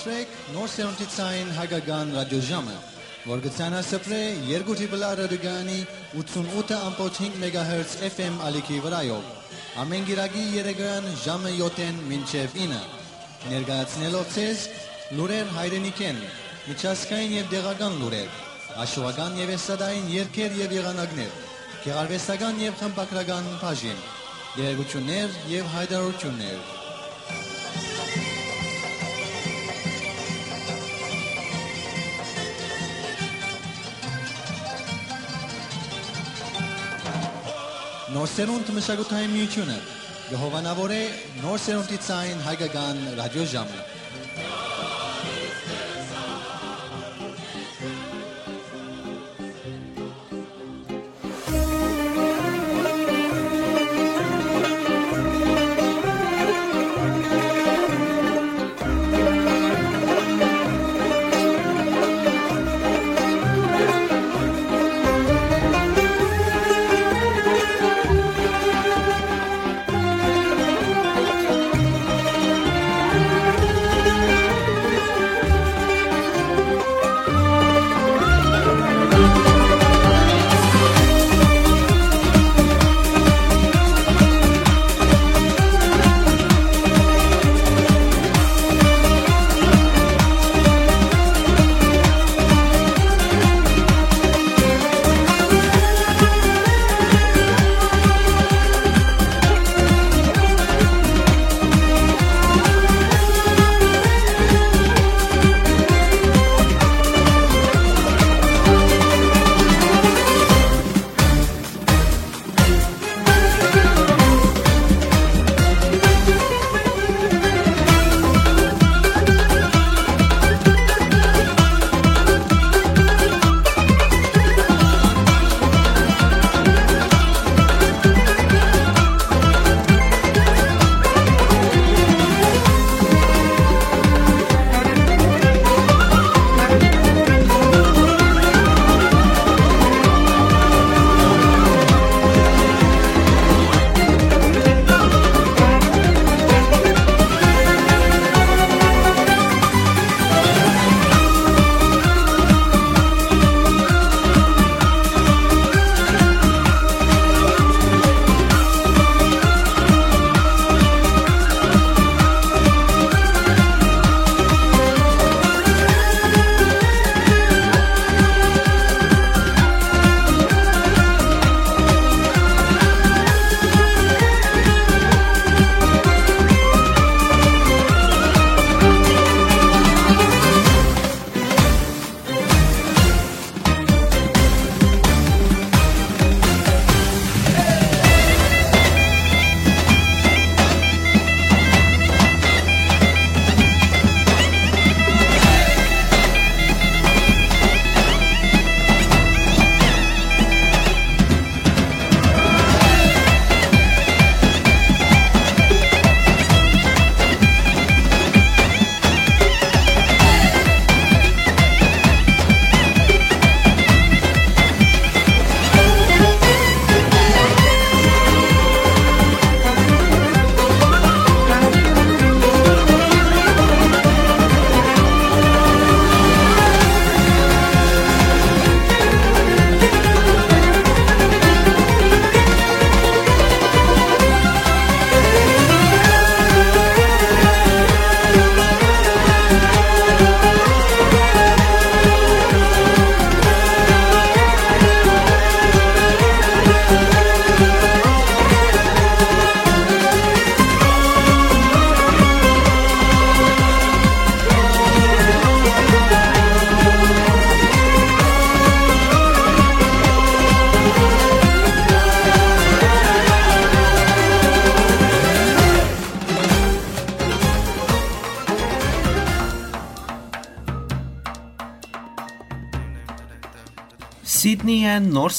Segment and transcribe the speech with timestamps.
[0.00, 2.76] ընտրեք նոր սերունդի ցայն հայկական ռադիոժամը,
[3.28, 5.76] որ գցանասպրե երկու տիպլա ռադիոգանի
[6.20, 9.26] 88.5 MHz FM ալիքի վրայով։
[9.84, 12.80] Ամեն գիրագի երեգան ժամը 7-ին մինչև 9։
[13.50, 14.64] Ներկայացնելով ցեզ
[15.20, 16.24] լուրեր հայրենիքեն,
[16.70, 18.42] միջազգային եւ դեղական լուրեր,
[18.88, 21.38] աշխուհական եւ էստադային երգեր եւ եղանակներ,
[21.84, 24.04] գեղարվեստական եւ խմբակրական բաժին,
[24.56, 26.79] գերեգություններ եւ հայտարարություններ։
[38.20, 39.74] Նոր սերունդ մշակութային միությունը
[40.28, 40.98] գհովանավոր է
[41.40, 43.99] նոր սերունդի ցայն հայկական ռադիոժամը։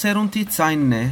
[0.02, 1.04] սերունդի ցայնն է։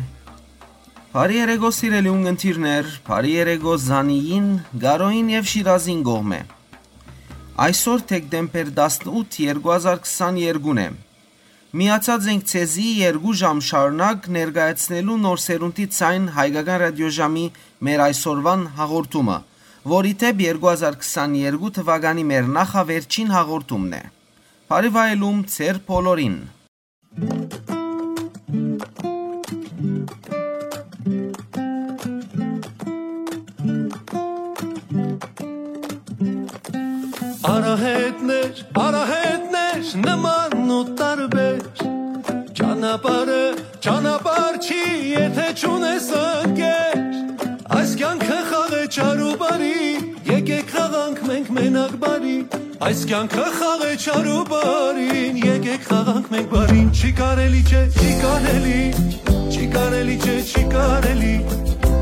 [1.13, 4.47] Բարի երեգո սիրելի ունգընտիրներ, բարի երեգո Զանիին,
[4.83, 6.39] Գարոին եւ Շիրազին գողմե։
[7.65, 10.87] Այսօր դեկտեմբեր 18 2022-ն է։
[11.79, 12.89] Միացած ենք ցեզի
[13.19, 17.47] 2 ժամ շարունակ ներկայացնելու նոր սերունդի ցայն հայկական ռադիոժամի
[17.89, 19.39] մեր այսօրվան հաղորդումը։
[19.89, 24.01] որի թեպ 2022 թվականի մեր նախավերջին հաղորդումն է։
[24.69, 26.39] Բարի վայելում ծեր բոլորին։
[38.59, 41.61] Արահետներ, արահետներ, նման ու տարբեր
[42.59, 43.43] Ճանապարհը,
[43.85, 44.81] ճանապարհ չի,
[45.13, 46.97] եթե չունես ընկեր
[47.77, 49.79] Այս կյանքը խաղ է չար ու բարի,
[50.33, 52.35] եկեք խաղանք մենք մենակ բարի
[52.89, 58.13] Այս կյանքը խաղ է չար ու բարին, եկեք խաղանք մենք բարին Չի կարելի չէ, չի
[58.25, 58.83] կարելի,
[59.49, 61.31] չի կարելի չէ, չի կարելի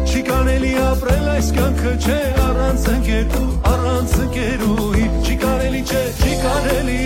[0.08, 7.00] Չի կարելի ապրել այս կյանքը չէ առանց ընկերու, առանց ընկերուի Չի կարելի չէ, չի կարելի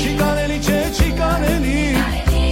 [0.00, 1.80] Չի կարելի չէ, չի կարելի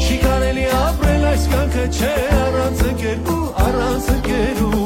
[0.06, 4.85] Չի կարելի ապրել այս կյանքը չէ առանց ընկերու, առանց ընկերուի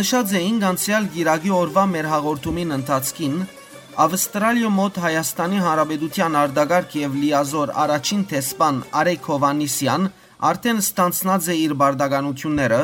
[0.00, 3.32] նշած էինք անցյալ գիրագի օրվա մեր հաղորդումին ընթացքին,
[4.00, 10.06] Ավստրալիո մոտ Հայաստանի Հանրապետության արտագարկ եւ լիազոր առաջին տեսփան Արեգ Հովանիսյան
[10.50, 12.78] արդեն ստանցնած է իր բարդականությունները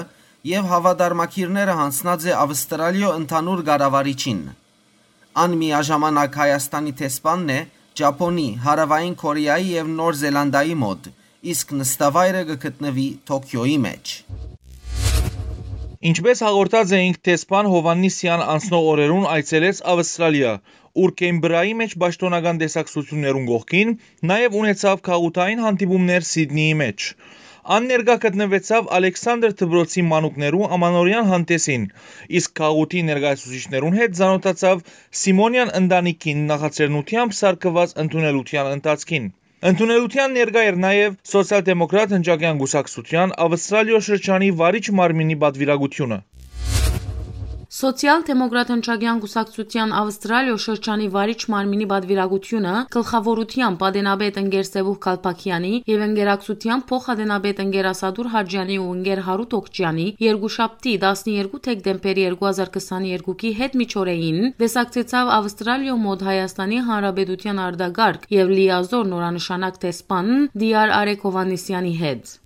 [0.50, 4.42] եւ հավատարմակիրները հանձնած է Ավստրալիո ընդհանուր ղարավարիչին։
[5.46, 7.60] Ան միաժամանակ Հայաստանի տեսփանն է
[7.96, 11.10] Ճապոնի, Հարավային Կորեայի եւ Նոր Զելանդիայի մոտ,
[11.54, 14.16] իսկ նստավայրը կգտնվի Տոկիոյի մեջ։
[16.06, 20.50] Ինչպես հաղորդած էինք, տեսփան Հովաննիսյան անցնող օրերուն այցելեց Ավստրալիա,
[21.02, 23.94] ուր Կեմբրայի մեջ պաշտոնական տեսակցություններուն գողքին
[24.30, 27.06] նաև ունեցավ քաղաքային հանդիպումներ Սիդնեի մեջ։
[27.76, 31.88] Ան ներկա գտնվեցավ Ալեքսանդր Թբրոցի մանուկներու ամանորյան հանդեսին,
[32.42, 34.84] իսկ քաղուտի ներկայացուցիչներուն հետ զանոթացավ
[35.22, 39.32] Սիմոնյան ընտանիքին նախաձեռնությամբ սարկված ընդունելության ընթացքին։
[39.64, 46.18] Ընդունելության ներկա էր նաև սոցիալ-դեմոկրատ հնչակյան գուսակցության Ավստրալիո շրջանի վարիչ մարմինի պատվիրակությունը։
[47.76, 57.60] Սոցիալ-դեմոկրատնչագյան կուսակցության Ավստրալիա շրջանի վարիչ մարմինի պատվիրակությունը գլխավորությամբ պատենաբեդ ընկեր Սևուկ Kalpakyan-ի և ընկերակցությամբ փոխադենաբեդ
[57.66, 66.26] ընկեր Ասադուր Հաջյանի ու ընկեր Հարութ Օղջյանի երկուշաբթի՝ 12 թեքտեմբերի 2022-ի հետմիջօրեին տեսակցեցավ Ավստրալիայու մոտ
[66.30, 70.96] Հայաստանի Հանրապետության արտակարգ և լիազոր նորանշանակ դեսպան Դի.Ար.
[71.02, 72.36] Արեգ Հովհաննիսյանի հետ։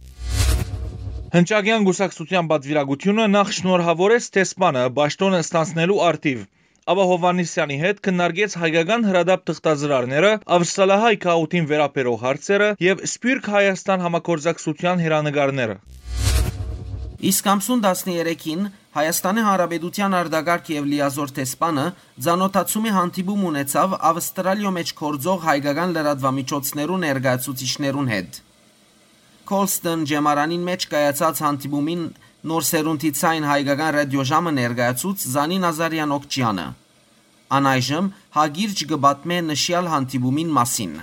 [1.30, 6.40] Հնչակյան գուսակցության պատվիրակությունը նախ շնորհավորեց տեսփանը ճշտոնը ստանցնելու արդիվ։
[6.90, 15.04] Աբա Հովաննիսյանի հետ քննարկեց հայկական հրադապ թղթազրարները, ավստրալահայ քաղաքին վերապերող հարցերը եւ Սպյուրք Հայաստան համագործակցության
[15.06, 15.78] հերանեկարները։
[17.30, 18.68] Իսկ ամսուն 13-ին
[18.98, 21.88] Հայաստանի Հանրապետության արտագարկ եւ լիազոր տեսփանը
[22.26, 28.46] ցանոթացում է հանդիպում ունեցավ Ավստրալիո մեջ կորձող հայկական լրատվամիջոցներու ներկայացուցիչներուն հետ։
[29.50, 32.02] Կոլստոն ջեմարանին մեջ կայացած հանդիպումին
[32.50, 36.66] նոր սերունդի ցայն հայկական ռադիոժամը ներկայացուց Զանի Նազարյան Օկչյանը։
[37.58, 40.94] Անայժմ հագիրճ կբատմե նշյալ հանդիպումին մասին։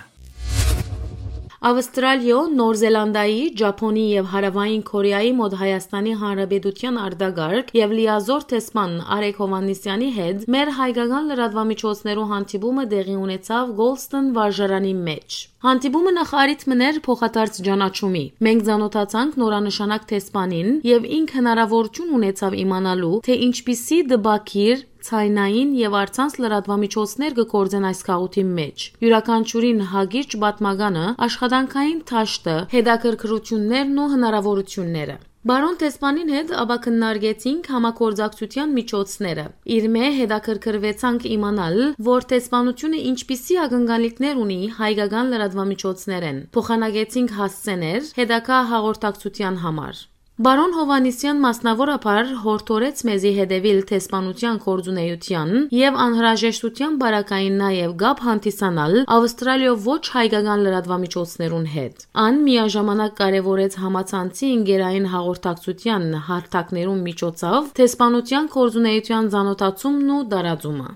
[1.57, 9.39] Ավստրալիո, Նոր Զելանդիայի, Ճապոնի եւ Հարավային Կորեայի մոտ Հայաստանի Հանրապետության արտագարկ եւ լիազոր տեսման Արեգ
[9.41, 17.55] Հովաննիսյանի հետ մեր հայկական լրատվամիջոցներու հանդիպումը տեղի ունեցավ Գոլստոն վարժարանի մեջ։ Հանդիպումը նախարարից մներ փոխադարձ
[17.65, 25.95] ճանաչումի։ Մենք ցանոթացանք նորանշանակ տեսփանին եւ ինք հնարավորություն ունեցավ իմանալու, թե ինչպիսի դբակիր ցայնային եւ
[26.01, 35.75] արցանց լրատվամիջոցներ կգործեն այս քաղուտի մեջ։ Յուրաքանչյուրին հագիրճ պատմականը, աշխատանքային թաշտը, հետաքրքրություններն ու հնարավորությունները։ Բարոն
[35.79, 39.45] Տեսպանին հետ ապա քննարկեցինք համակորձակցության միջոցները։
[39.75, 49.63] Իր մե հետաքրքրվեցանք իմանալ, որ տեսփանությունը ինչպիսի ակնկալիքներ ունի հայկական լրատվամիջոցներեն։ Փոխանակեցինք հասցեներ հետակա հաղորդակցության
[49.63, 50.05] համար։
[50.37, 59.73] Բարոն Հովանիսյան մասնավորապես հորդորեց մեզի հետևիլ տեսփանության կորձունեության եւ անհրաժեշտության բարակային նաեւ գապ հանդիսանալ Ավստրալիո
[59.87, 70.15] ոչ հայկական լրատվամիջոցներուն հետ։ Ան միաժամանակ կարևորեց համացանցի ինգերային հաղորդակցության հարթակներուն միջոցով տեսփանության կորձունեության զանոթացումն
[70.21, 70.89] ու դարաձումը։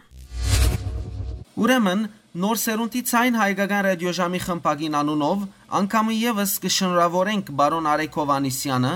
[1.66, 5.42] Ուրեմն Նոր սերունդի ցայն հայկական ռադիոժամի խմբագին անունով
[5.82, 8.92] անգամը եւս կշնորհավորենք բարոն Արեքովանիսյանը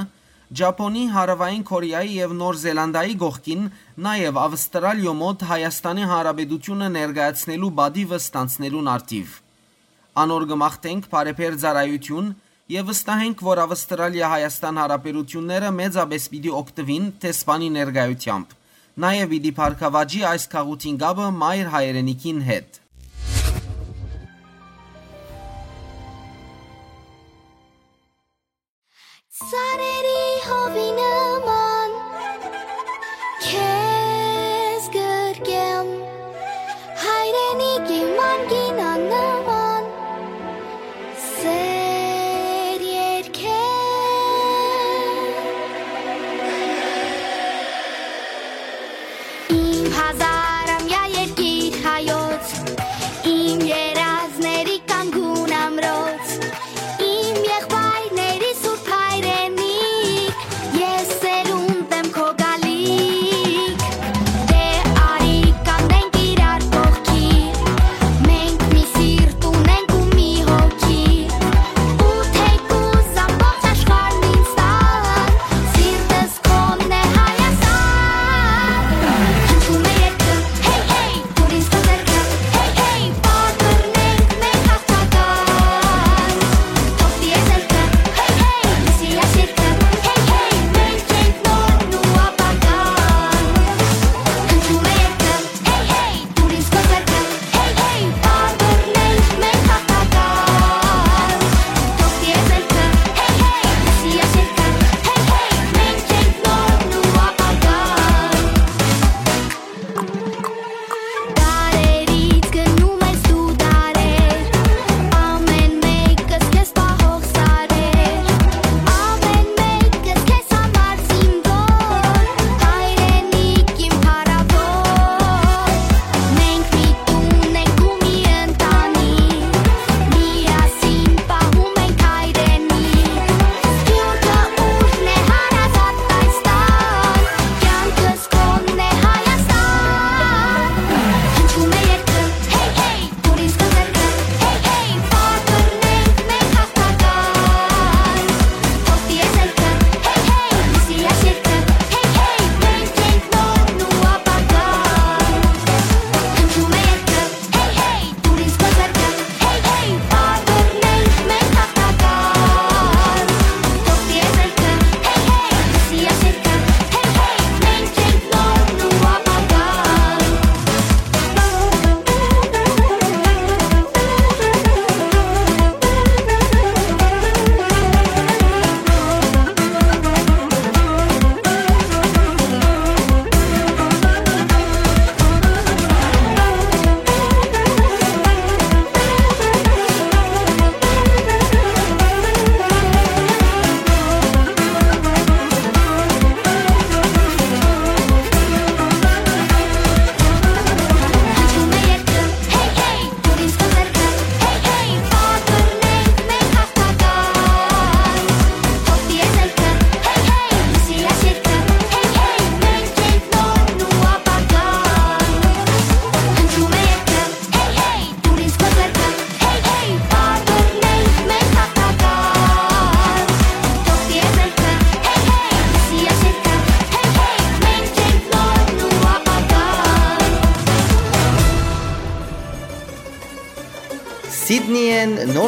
[0.54, 3.64] Ճապոնի, Հարավային Կորեայի եւ Նոր Զելանդիայի գողքին
[4.06, 9.32] նաեւ Ավստրալիո մոտ Հայաստանի Հանրապետությունը ներկայացնելու բադիվը ստանցնելուն արտիվ։
[10.22, 12.30] Անոր գմախտենք բարեփեր ծառայություն
[12.76, 18.56] եւ վստահենք, որ Ավստրալիա Հայաստան հարաբերությունները մեծապես պիտի օգտվին տեսփանի ներկայությամբ։
[19.02, 22.85] Նաեւ պիտի փառքավաճի այս քաղուտին գաբը մայր հայրենիքին հետ։
[29.36, 31.92] Sareri hovinuman
[33.42, 35.88] Kez gürgem
[37.04, 39.35] Hayreni giman ginanım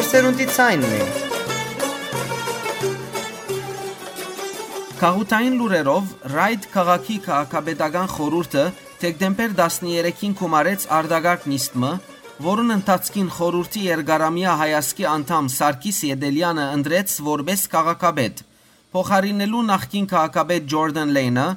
[0.08, 1.00] սերունդի ցայնն է։
[4.98, 8.64] Կահուտային լուրերով Ռայդ քաղաքի քաղաքապետական խորհուրդը
[9.02, 11.92] դեկտեմբեր 13-ին կոմարեց արդագարգ նիստը,
[12.48, 18.44] որուն ընթացքին խորհրդի երկարամյա հայասկի անդամ Սարգիս Եդելյանը ընտրեց որպես քաղաքապետ,
[18.96, 21.48] փոխարինելու նախկին քաղաքապետ Ջորդան Լեյնը,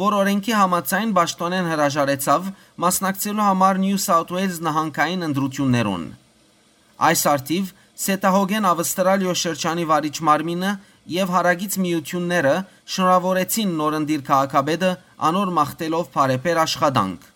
[0.00, 2.50] որ օրենքի համաձայն ճշտոնեն հրաժարեցավ
[2.84, 6.04] մասնակցելու համար Նյու Սաութ Ուեյլզ նահանգային ընտրություններուն։
[7.00, 10.68] Այս արդիվ Սետահոգեն Ավստրալիո շրջանի վարիչ մարմինը
[11.14, 12.52] եւ հարագից միությունները
[12.92, 14.92] շնորհավորեցին նորընտիր քաղաքապետը
[15.30, 17.26] անոր մախտելով բարեփեր աշխատանք։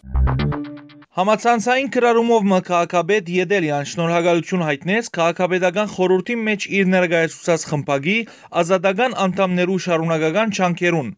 [1.18, 8.16] Համացանցային քրարումով մ քաղաքապետ Եդելյան շնորհակալություն հայտնեց քաղաքապետական խորհրդի մեջ իր ներկայացուցած խմբագի
[8.62, 11.12] ազատական անդամներու շարունակական չանքերուն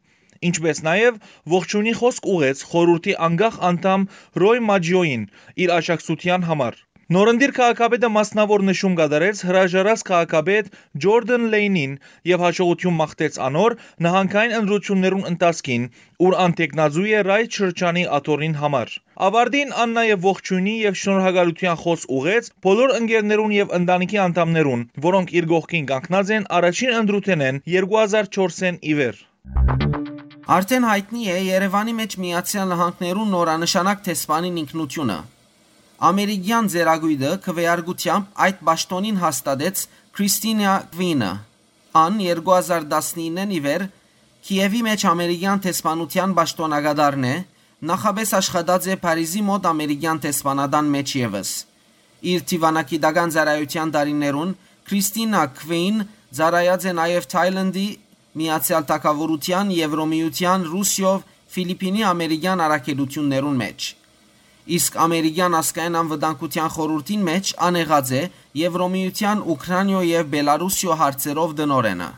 [0.50, 1.22] ինչպես նաև
[1.54, 4.10] ողջունի խոսք ուղեց խորհրդի անգախ անդամ
[4.42, 5.30] Ռոյ Մաջիոին
[5.66, 6.82] իր աջակցության համար։
[7.14, 10.70] Նորնդիր քաղաքապետը մասնավոր նշում կատարեց հրաժարած քաղաքապետ
[11.04, 11.92] Ջորդան Լեյնին
[12.30, 15.84] եւ հաջողություն մաղթեց անոր նահանգային ընտրություններուն ընթացքին,
[16.26, 18.96] ուր անտեկնազու է ռայտ շրջանի աթորին համար։
[19.28, 25.49] Ավարտին ան նաև ողջունի եւ շնորհակալության խոս ուղեց բոլոր ընկերներուն եւ ընտանիքի անդամներուն, որոնք իր
[25.54, 29.23] գողքին կանգնած են առաջին ընտրութենեն 2004-ին ի վեր։
[30.58, 35.23] Արդեն հայտնի է Երևանի մեջ Միացյալ Նահանգներու նորանշանակ տեսփանին ինքնությունը։
[35.97, 39.85] Ամերիկյան ձերագույդը քվեարկությամբ այդ ճշտոնին հաստատեց
[40.17, 41.30] Քրիստինա Կվինը։
[41.97, 43.85] Ան 2019-ին ի վեր
[44.47, 47.35] Կիևի մեջ ամերիկյան տեսփանության ճշտոնագադարն է,
[47.91, 51.50] նախաբես աշխատած է Փարիզի մոտ ամերիկյան տեսփանադան մեջ եւս։
[52.37, 54.54] Իր Տիվանակիդական ծառայության տարիներուն
[54.87, 56.02] Քրիստինա Կվին
[56.37, 57.89] ծառայած է նաև Թայլանդի
[58.37, 61.23] Միացյալ Թագավորության, Եվրոմիության, Ռուսիով,
[61.56, 63.95] Ֆիլիպինի ամերիկյան առաքելություններուն մեջ։
[64.66, 68.22] Իսկ ամերիկյան ասկային անվտանգության խորհրդին մեջ անեղած է
[68.58, 72.08] Եվրոմիության Ուկրաինա եւ Բելարուսիո հարցերով դնորենը։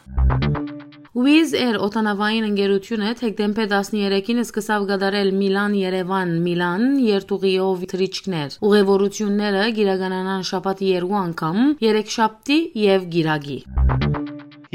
[1.19, 10.93] Wizz Air օտանավային ընկերությունը դեկտեմբեր 13-ին սկսավ գդարել Միլան-Երևան Միլան երթուղիով թրիչքներ։ Ուղևորությունները գիրականանան շաբաթի
[10.95, 13.61] երկու անգամ՝ երեքշաբթի եւ գիրագի։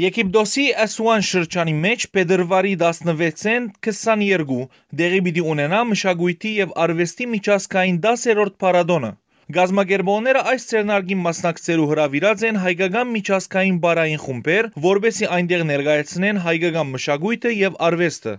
[0.02, 4.56] Եգիպտոսի Ասուան շրջանի մեջ փետրվարի 16-ին 22
[5.00, 9.12] դեղի պիտի ունենա մշակույթի եւ արվեստի միջազգային 10-րդ փառատոնը։
[9.58, 17.56] Գազམ་ակերպողները այս ցերնարգին մասնակցելու հրավիրած են հայկական միջազգային բարային խումբեր, որբեսի այնտեղ ներկայացնեն հայկական մշակույթը
[17.62, 18.38] եւ արվեստը։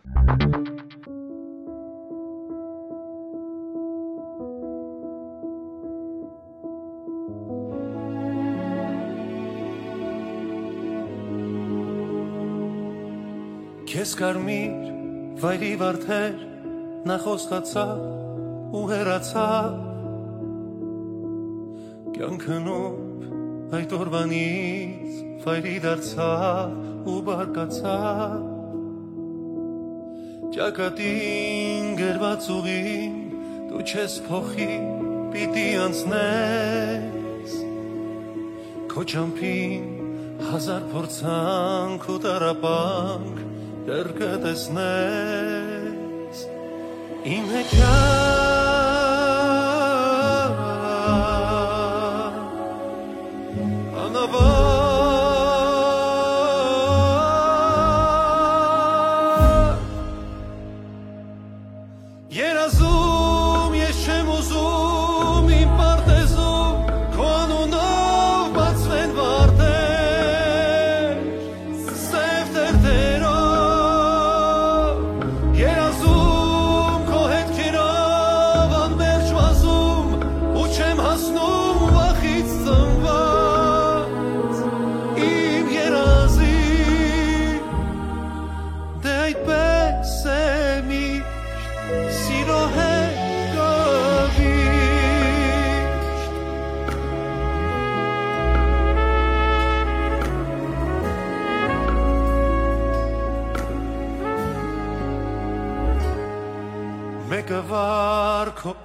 [14.20, 14.86] կարմիր
[15.42, 16.36] վայրի վարդեր
[17.10, 19.74] նա խոստացավ ու հեռացավ
[22.16, 28.38] կյանքնով այդ օրվանից վայրի դարձավ ու բարկացավ
[30.56, 33.18] ճակատին գրված ուղին
[33.72, 34.70] դու չես փոխի
[35.36, 37.58] պիտի անցնես
[38.94, 39.90] քո ճամփին
[40.52, 43.45] հազար փորձանք ու տարապանք
[43.86, 44.80] դեռ կտեսնես
[47.36, 48.66] իմ հեքիաթ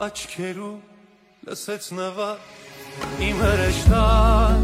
[0.01, 0.77] վար քո աչքերու
[1.45, 2.39] լսեց նվար
[3.27, 4.63] իմ հրեշտան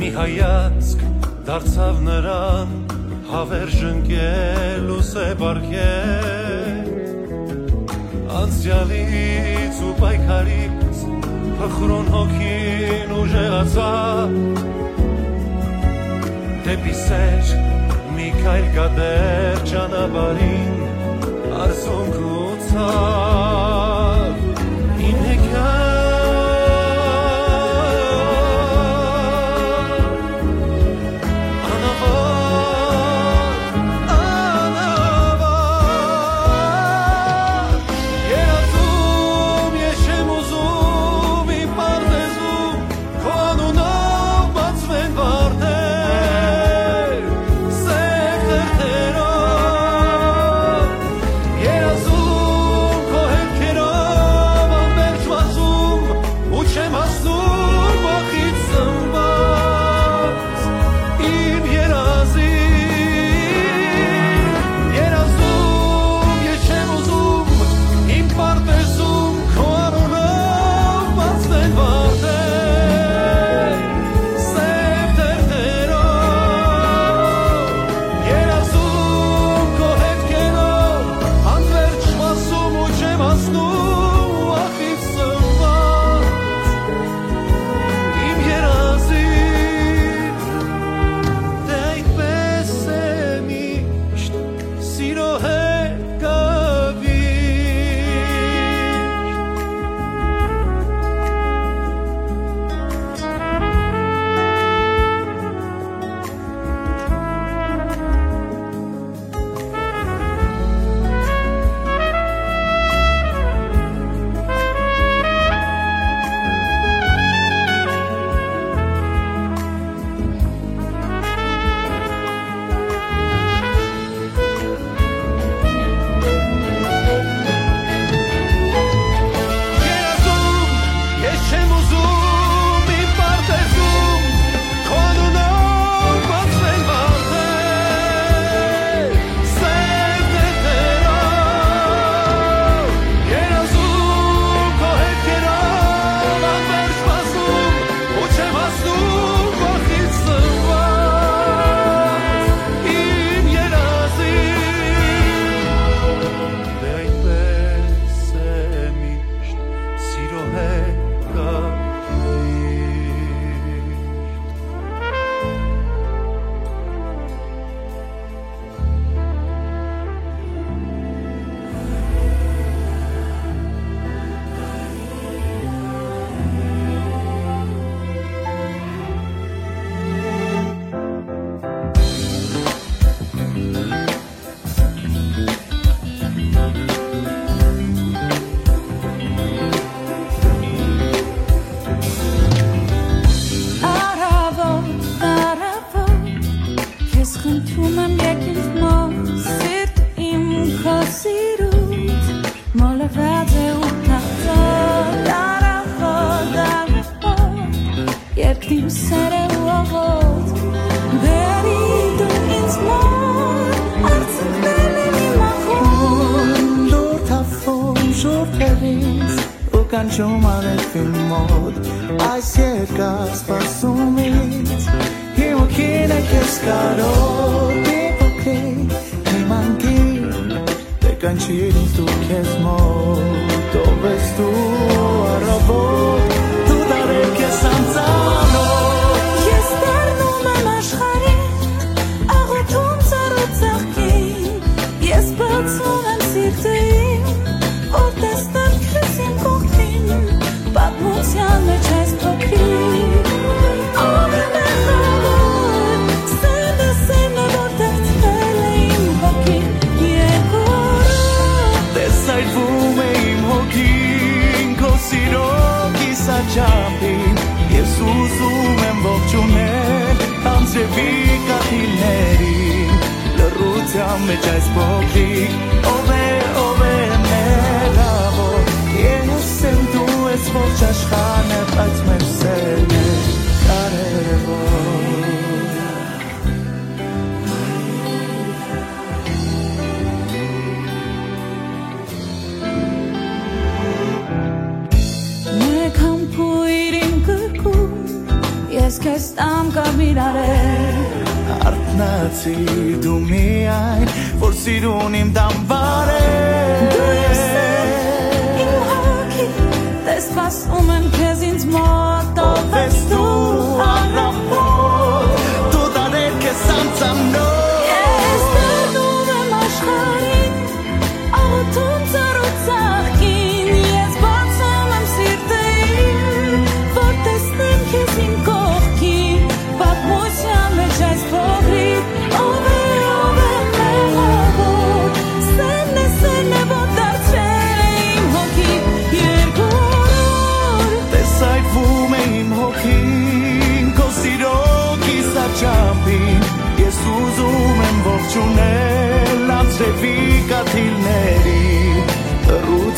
[0.00, 1.02] մի հայացք
[1.48, 2.72] դարձավ նրան
[3.28, 6.88] հավերժ ընկել ու սեպարքել
[8.40, 11.04] անցյալից ու պայքարից
[11.60, 14.28] փխրուն հոգին ուժեղացավ
[16.70, 17.44] դեպի սեր
[18.16, 20.74] մի քայլ կադեր ճանապարհին
[21.60, 22.39] արսունք
[22.72, 23.89] ու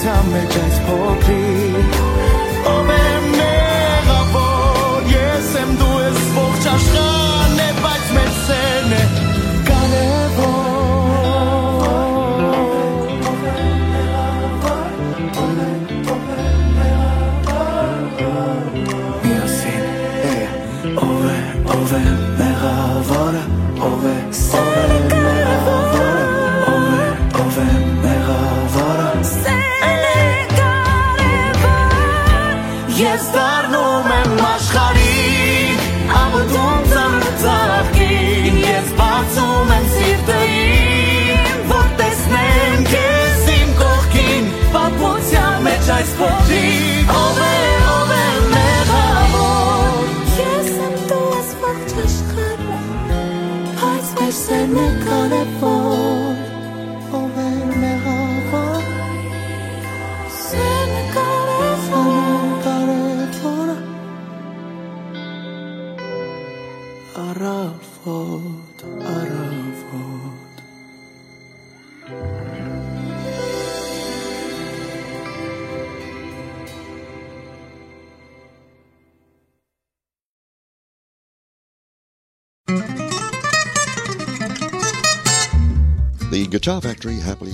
[0.03, 1.62] Լռության մեջ այս փոքրիկ Ով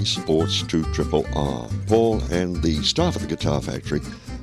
[0.09, 1.68] Supports 2 Triple R.
[1.87, 4.01] Paul and the staff at the Guitar Factory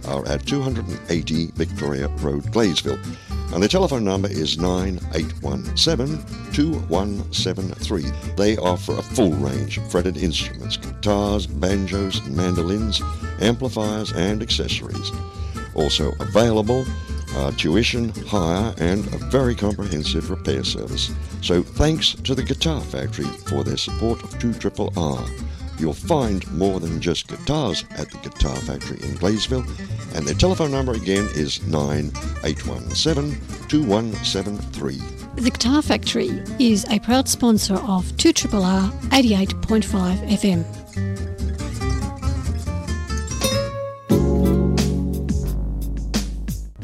[0.08, 2.99] are at 280 Victoria Road, Glaysville.
[3.51, 8.04] And their telephone number is 9817 2173.
[8.36, 13.01] They offer a full range of fretted instruments guitars, banjos, mandolins,
[13.41, 15.12] amplifiers, and accessories.
[15.73, 16.86] Also available
[17.36, 21.12] uh, tuition, hire, and a very comprehensive repair service.
[21.41, 25.25] So thanks to the Guitar Factory for their support of 2 Triple R.
[25.77, 29.65] You'll find more than just guitars at the Guitar Factory in Glaysville,
[30.15, 35.01] and their telephone number again is 9817 2173.
[35.35, 41.35] The Guitar Factory is a proud sponsor of 2RRR 88.5 FM.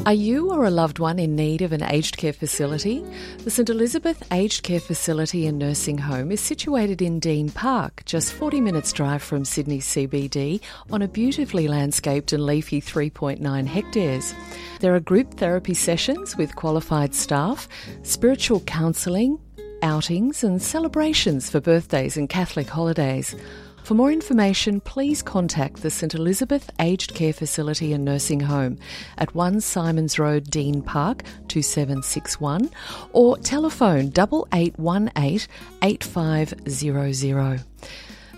[0.04, 3.06] Are you or a loved one in need of an aged care facility?
[3.44, 8.34] The St Elizabeth Aged Care Facility and Nursing Home is situated in Dean Park, just
[8.34, 10.60] 40 minutes drive from Sydney CBD
[10.92, 14.34] on a beautifully landscaped and leafy 3.9 hectares.
[14.80, 17.68] There are group therapy sessions with qualified staff,
[18.02, 19.38] spiritual counselling,
[19.84, 23.36] outings and celebrations for birthdays and Catholic holidays.
[23.84, 28.78] For more information, please contact the St Elizabeth Aged Care Facility and Nursing Home
[29.18, 32.70] at 1 Simons Road, Dean Park, 2761,
[33.12, 35.48] or telephone 8818
[35.84, 37.64] 8500.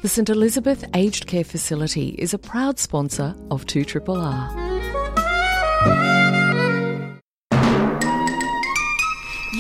[0.01, 6.22] The St Elizabeth Aged Care Facility is a proud sponsor of 2RRR.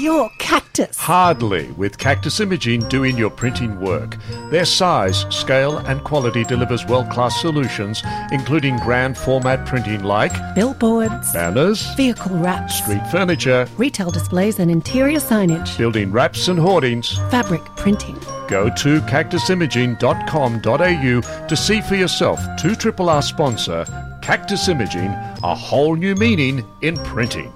[0.03, 0.97] Your cactus.
[0.97, 4.17] Hardly, with Cactus Imaging doing your printing work.
[4.51, 11.31] Their size, scale, and quality delivers world class solutions, including grand format printing like Billboards,
[11.31, 17.17] banners, vehicle wraps, street furniture, retail displays, and interior signage, building wraps and hoardings.
[17.31, 18.19] fabric printing.
[18.49, 22.41] Go to cactusimaging.com.au to see for yourself.
[22.59, 23.85] 2RRR sponsor,
[24.21, 27.53] Cactus Imaging, a whole new meaning in printing.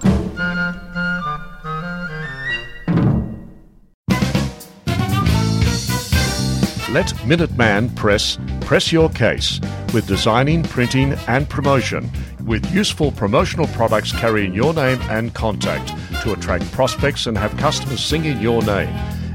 [6.98, 9.60] Let Minuteman Press press your case
[9.94, 12.10] with designing, printing, and promotion
[12.44, 18.04] with useful promotional products carrying your name and contact to attract prospects and have customers
[18.04, 18.88] singing your name,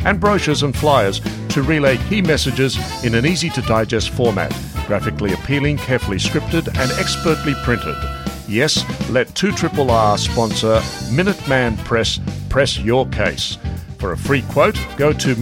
[0.04, 4.52] and brochures and flyers to relay key messages in an easy to digest format,
[4.86, 7.96] graphically appealing, carefully scripted, and expertly printed.
[8.46, 10.82] Yes, let 2RRR sponsor
[11.16, 13.58] Minuteman Press press your case.
[14.00, 15.34] For a free quote, go to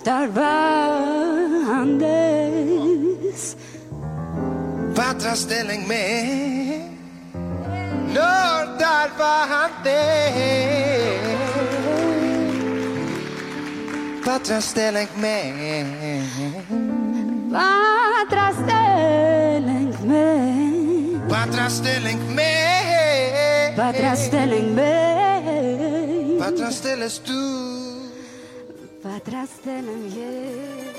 [0.08, 0.52] Նոր տարվա
[1.68, 3.42] հանդես
[4.96, 6.94] Պատրաստել ենք մենք
[8.14, 10.88] նոր տարվա հանդես
[29.18, 30.98] Պատրաստել եմ ես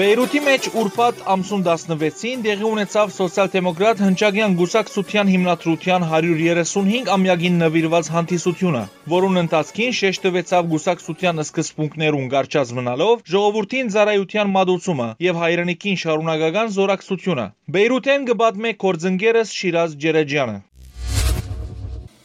[0.00, 8.84] Բեյրութի մեջ ուրբաթ ամսուն 16-ին տեղի ունեցավ սոցիալ-դեմոկրատ հնչագյան գուսակցության հիմնադրության 135 ամյակին նվիրված հանդիսությունը,
[9.16, 17.46] որուն ընթացքին շեշ տվեցավ գուսակցության սկզբունքներուն գարչած մնալով ժողովրդին ծառայության մատուցումը եւ հայրենիքին շարունակական զորակցությունը։
[17.76, 20.58] Բեյրութեն գբատմե կորձընկերս Շիրազ Ջերեջյանը։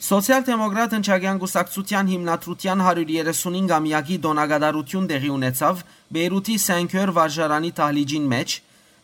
[0.06, 5.80] Սոցիալ-դեմոկրատ հնչագյան գուսակցության հիմնադրության 135-ամյակի դոնագադարություն տեղի ունեցավ
[6.18, 8.54] Բեյրութի Սենքյոր վարժարանի տահլիջին մեջ,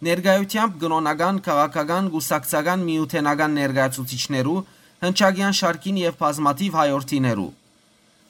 [0.07, 4.59] ներկայությամբ գնոնական, քաղաքական, գուսակցական միութենական ներկայացուցիչներու,
[5.07, 7.49] հնչագյան շարքին եւ բազմաթիվ հայորդիներու։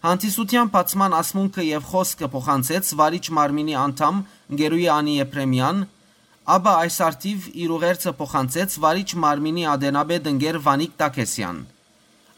[0.07, 4.24] Հանդիսության բացման ասմունքը եւ խոսքը փոխանցեց Վարիչ Մարմինի անդամ
[4.61, 5.84] Գերուի Անի Եփրեմյան,
[6.55, 11.63] ապա այս արտիվ իր ուղերձը փոխանցեց Վարիչ Մարմինի ադենաբեդ ընկեր Վանիկ Տակեսյան։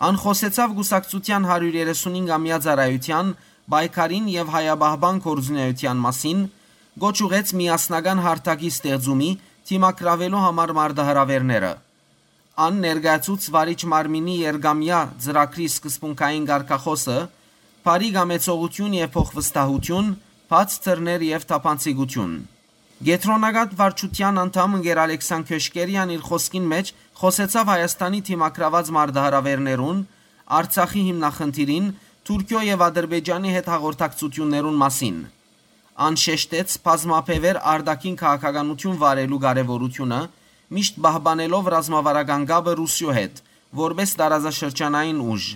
[0.03, 3.27] Անխոսեցավ գուսակցության 135-ամյա ծառայության,
[3.73, 6.41] բայկարին եւ հայաբահբան կորձունեության մասին,
[7.03, 9.29] գոչ ուղեց միասնական հարթակի ստեղծումի
[9.69, 11.71] թիմակրավելու համար մարդահրավերները։
[12.63, 17.15] Ան ներգացուց վարիչ մարմինի երգամյա ծրագրի սկզբունքային ղարքախոսը,
[17.87, 20.11] բարի գամեցողություն եւ փոխվստահություն,
[20.51, 22.35] բաց ծրներ եւ թափանցիկություն։
[23.03, 26.91] Գետրոնագատ վարչության անդամ ընկեր Ալեքսան Քյոշկերյան իր խոսքին մեջ
[27.23, 29.99] խոսեցավ Հայաստանի թիմակրաված մարդահրավերներուն,
[30.57, 31.85] Արցախի հիմնախնդիրին,
[32.27, 35.21] Թուրքիո եւ Ադրբեջանի հետ հաղորդակցություններուն մասին։
[36.07, 40.19] Անշեշտեց բազմապևեր արդակին քաղաքականություն վարելու կարևորությունը,
[40.75, 43.41] միշտ բահբանելով ռազմավարական գաբը Ռուսիո հետ,
[43.79, 45.49] որպես տարածաշրջանային ուժ։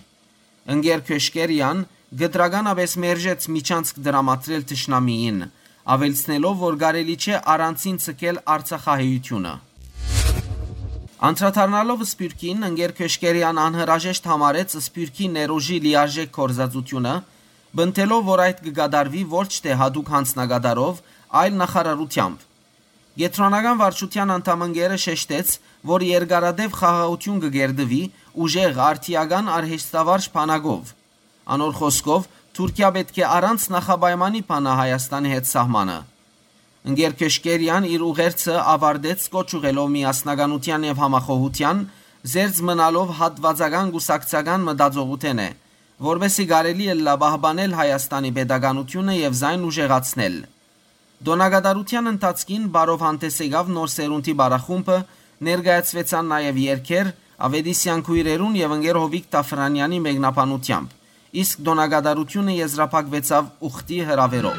[0.71, 1.85] Ընկեր Քյոշկերյան
[2.23, 5.47] գդրականապես մերժեց միջանցք դրամատրել ճշնամիին,
[5.97, 9.66] ավելցնելով, որ կարելի չէ առանցին ցկել Արցախահայությունը։
[11.17, 17.13] Անդրադառնալով Սպյուրքին, ընկեր Քեշկերյան անհրաժեշտ համարեց Սպյուրքի ներոժի լիարժեք կորզածությունը,
[17.79, 20.99] բնտելով, որ այդ կգադարվի ոչ թե հadoop հանցնագադարով,
[21.41, 22.43] այլ նախարարությամբ։
[23.17, 25.53] Գետրոնական վարչության անդամընկերը շեշտեց,
[25.89, 28.01] որ երկարադեպ խաղաղություն կգերդվի
[28.45, 30.93] ուժեղ արդիական արհեստավարժ բանակով։
[31.57, 35.97] Անոր խոսքով Թուրքիա պետք է առանց նախաբայմանի բանա Հայաստանի հետ սահմանը։
[36.87, 41.81] Ընկեր Քեշկերյան իր ուղերձը ավարտեց կոչուղելով միասնականության եւ համախոհության,
[42.31, 45.49] զերծ մնալով հատվածական գուսակցական մտածողութեն է,
[46.07, 50.37] որբեսի կարելի է լաբահբանել Հայաստանի pedagoganությունը եւ զայն ուժեղացնել։
[51.27, 54.97] Դոնագադարության ընթացքին բարով հանդես եկավ նոր սերունդի բարախումբը,
[55.47, 57.15] ներկայացվեցան նաեւ երկեր
[57.47, 60.96] Ավեդիսյան քույրերուն եւ ընկեր Հովիկ Տաֆրանյանի մեկնաբանությամբ
[61.33, 64.57] իսկ դոնագադարությունը եզրափակվեցավ ուխտի հրավերով։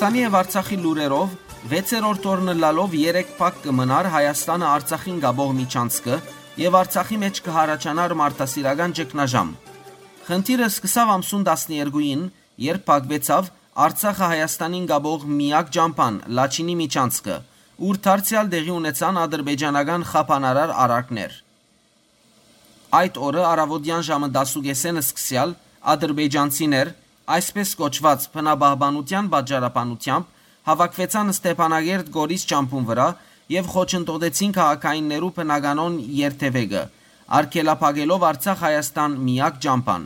[0.00, 1.32] Հայաստանի եւ Արցախի լուրերով
[1.70, 6.20] 6-րդ օրն լալով 3 փակ կմնար Հայաստանը Արցախին գաբող միջանցքը
[6.62, 9.50] եւ Արցախի մեջ կհարաճանար մարտահրավերական ճգնաժամ։
[10.30, 12.22] Խնդիրը սկսավ ամսուն 12-ին,
[12.64, 13.50] երբ փակվեցավ
[13.84, 17.36] Արցախը Հայաստանին գաբող միակ ջամփան Լաչինի միջանցքը,
[17.90, 21.36] ուր դարձյալ դեղի ունեցան ադրբեջանական խափանարար արարքներ։
[23.04, 25.54] Այդ օրը արավոդյան ժամը 10:30-ը սկսյալ
[25.92, 26.96] ադրբեջանցիներ
[27.36, 30.38] այսպես կոչված փնաբահբանության բաժարապանությամբ
[30.70, 33.08] հավաքվեցան Ստեփանագերտ Գորիս ճամփուն վրա
[33.50, 36.82] եւ խոչընդոտեցին քաղաքայիններու բնականon երթևեկը,
[37.40, 40.04] արկելափակելով Արցախ-Հայաստան միակ ճամփան։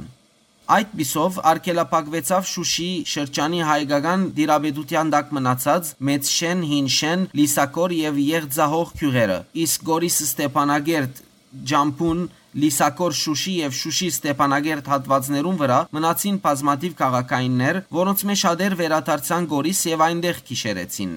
[0.74, 9.36] Այդ բիսով արկելափակվեցավ Շուշի շրջանի հայկական դիրաբեդության դակ մնացած Մեծշեն, Հինշեն, Լիսակոր եւ Եղձահող քյուղերը։
[9.64, 11.20] Իսկ Գորիս Ստեփանագերտ
[11.68, 12.22] Ջամփուն
[12.54, 19.80] Լիսակոր Շուշի եւ Շուշի Ստեփանագերտ հատվածներուն վրա մնացին բազմաթիվ քաղաքայիններ, որոնց մեջ շատեր վերադարձան Գորիս
[19.88, 21.16] եւ այնտեղ քիշերեցին։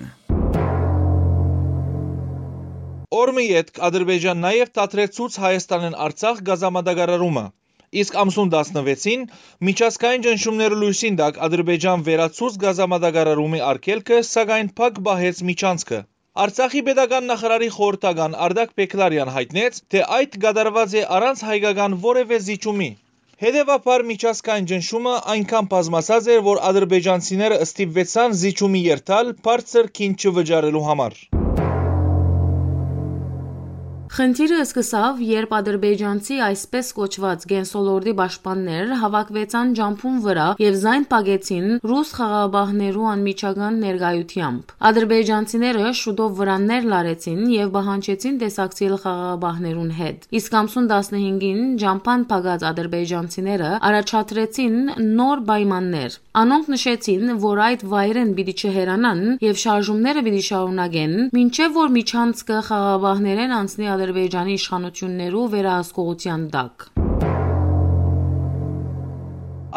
[3.20, 7.46] Օրմի յետք Ադրբեջան նաև դադրեցուց Հայաստանն Արցախ գազամատակարարումը։
[8.02, 9.30] Իսկ ամսուն 16-ին
[9.70, 16.06] միջազգային ճնշումները լույսին դակ Ադրբեջան վերացուց գազամատակարարումի արկելքը սակայն փակ բահեց միջանցքը։
[16.38, 22.90] Արցախի pedagogan նախարարի խորհրդական Արդակ Պեկլարյան հայտնեց, թե այդ գդարված է առանց հայկական որևէ զիջումի։
[23.46, 31.20] Հետևաբար միջազգային ճնշումը այնքան բազմացած էր, որ ադրբեջանցիները ստիպվեցան զիջումի երթալ բարձր քին չվճարելու համար։
[34.08, 42.14] Խնդիրը սկսավ, երբ ադրբեջանցի այսպես կոչված գենսոլորդի պաշտպաններ հավաքվեցան ջամփուն վրա եւ զայն պագեցին ռուս
[42.18, 51.62] խաղաբահներու անմիջական ներկայությամբ։ Ադրբեջանցիները շուտով վրաններ լարեցին եւ բահանջեցին տեսակցել խաղաբահներուն հետ։ Իսկ ամսուն 15-ին
[51.84, 54.80] ջամփան պագած ադրբեջանցիները առաջադրեցին
[55.20, 61.94] նոր պայմաններ։ Անոնք նշեցին, որ այդ վայրեն պիտի չհերանան եւ շարժումները պիտի շարունակեն, մինչեւ որ
[61.98, 66.84] միջանցքը խաղաբահներեն անցնի Ադրբեջանի իշխանություններու վերահսկողության տակ։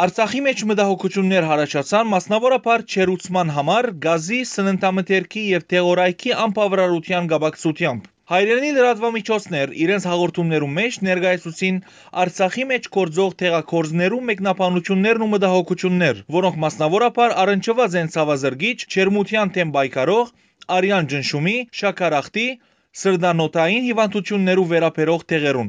[0.00, 9.74] Արցախի մեջ մտահոգություններ հարաճացան մասնավորապես չերուցման համար գազի, սննդամթերքի եւ թեղորայքի անբավարարության գաբակցությամբ։ Հայրենի լրատվամիջոցներ
[9.84, 11.80] իրենց հաղորդումներում մեջ ներկայացուցին
[12.24, 20.34] Արցախի մեջ կորձող տեղակորձներու մեկնաբանություններն ու մտահոգություններ, որոնք մասնավորապես առնչված են ցավազրգիչ, չերմության թեմ բայկարող,
[20.76, 22.48] արյան ջնշումի, շաքարախտի,
[22.90, 25.68] սրդանոթային հիվանդություններու վերապերող տեղերուն։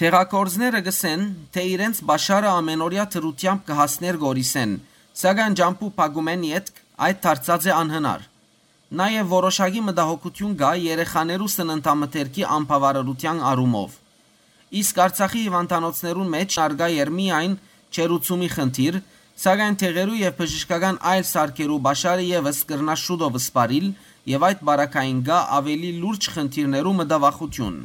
[0.00, 1.22] Տեղակորձները գսեն,
[1.54, 4.72] թե իրենց բաշարը ամենօրյա թրությամբ կհասներ Գորիսեն,
[5.22, 8.26] սակայն ջամփու փագումեն յետք այդ դարձած է անհնար։
[8.98, 13.96] Նաև որոշակի մտահոգություն կա երեխաներու սննդամթերքի անբավարարության առումով։
[14.82, 17.54] Իսկ Արցախի հիվանդանոցներուն մեջ արգա էր միայն
[17.94, 19.00] չերուցումի խնդիր,
[19.38, 23.86] սակայն թեղերու եւ բժշկական այլ սարքերու բաշարը եւս կրնա շուտով սպարիլ
[24.28, 27.78] եւ այդ բարակային գա ավելի լուրջ խնդիրներու մտավախություն։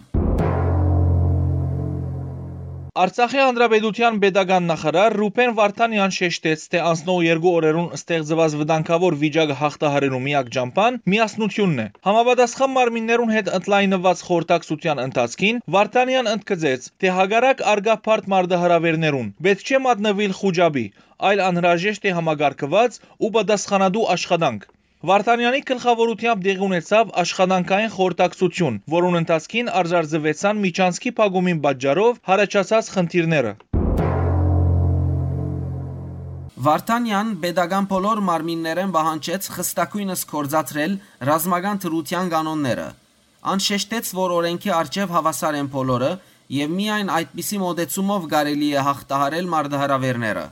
[3.04, 10.20] Արցախի հանրապետության pedagogan նախարար Ռուբեն Վարդանյան շեշտեց, թե անցնող երկու օրերուն ստեղծված վտանգավոր վիճակը հաղթահարելու
[10.26, 18.30] միակ ջամփան միասնությունն է։ Համապատասխան մարմիններուն հետ ընդլայնված խորհրդակցության ընթացքին Վարդանյան ընդգծեց, թե հագարակ արգապարտ
[18.36, 20.86] մարդահրավերներուն պետք չէ մատնվել խոճաբի,
[21.32, 24.72] այլ անհրաժեշտ է համագարկված ու պատասխանատու աշխատանք։
[25.04, 33.52] Վարդանյանի գլխավորությամբ դեղի ունեցավ աշխատանքային խորհրդակցություն, որուն ընթացքին արձարծվեցան միջանցքի փակումին պատճառով հարաճած խնդիրները։
[36.70, 40.98] Վարդանյան pedagogan բոլոր մարմիններեն բահանջեց խստակույնս կորզացրել
[41.34, 42.90] ռազմական թրության կանոնները։
[43.60, 46.16] Անշեշտեց, որ օրենքի արժև հավասար են բոլորը
[46.64, 50.52] եւ միայն այդպիսի մոդեցումով կարելի է հաղթահարել մարդահրավերները։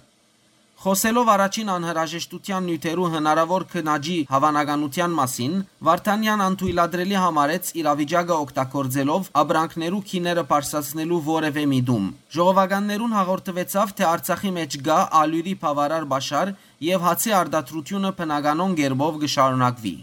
[0.82, 5.52] Խոսելով առաջին անհրաժեշտության նյութերու հնարավոր քնաջի հավանականության մասին,
[5.88, 12.08] Վարդանյան անթույլատրելի համարեց իրավիճակը օգտագործելով աբրանքներու քիները բարձրացնելու որևէ միտում։
[12.38, 16.56] Ժողովականներուն հաղորդվեցավ, թե Արցախի մեջ գա ալյուրի բավարար բաշար
[16.90, 19.96] եւ հացի արդատրությունը բնականon գերբով կշարունակվի։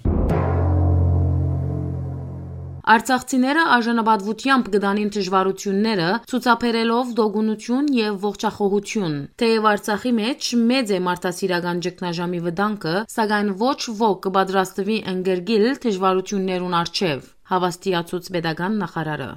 [2.89, 12.41] Արցախցիները արժանապատվությամբ գտանին դժվարությունները, ցուցաբերելով դոգունություն եւ ողջախոհություն։ Թեև Արցախի մեջ մեծ է մարդասիրական ճգնաժամի
[12.47, 19.31] վտանգը, սակայն ոչ ոք կպատրաստվի ընկերգիլ դժվարություններուն արչեւ, հավաստիացուց pedagogan նախարարը։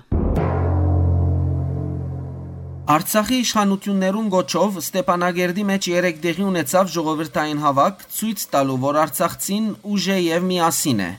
[2.92, 10.10] Արցախի իշխանություններուն գոչով Ստեփանագերդի մեջ 3 դեղի ունեցավ ժողովրդային հավաք, ցույց տալու, որ Արցախցին ուժ
[10.16, 11.12] է եւ միասին է։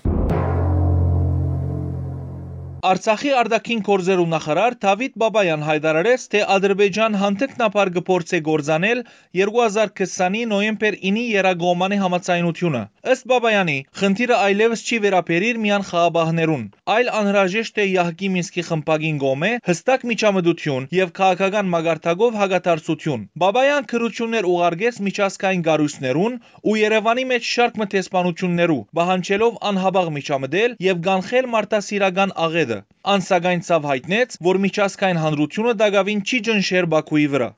[2.82, 9.02] Արցախի արտաքին գործերու նախարար Դավիթ Բաբայան հայտարարեց, թե Ադրբեջան հանդգնապար գործե գործանել
[9.38, 12.80] 2020-ի նոյեմբեր 9-ի Երագոմանի համացայնությունը։
[13.12, 16.64] Ըստ Բաբայանի, խնդիրը այլևս չի վերաբերիր միան խաղաբահներուն,
[16.96, 24.50] այլ անհրաժեշտ է Յահկի Մինսկի խմբագին գոմե հստակ միջամտություն եւ քաղաքական մագարտակով հագատարծություն։ Բաբայան քրություններ
[24.56, 32.71] ուղարկեց միջազգային գարույցներուն ու Երևանի մեջ շարք մտեսպանություններու, բահանջելով անհաբաղ միջամտել եւ գանխել մարտահրավերական աղետը։
[33.12, 37.50] Ան սակայն ցավ հայտնեց, որ միջազգային հանրությունը դակավին չի ջնշեր Բաքուի վրա։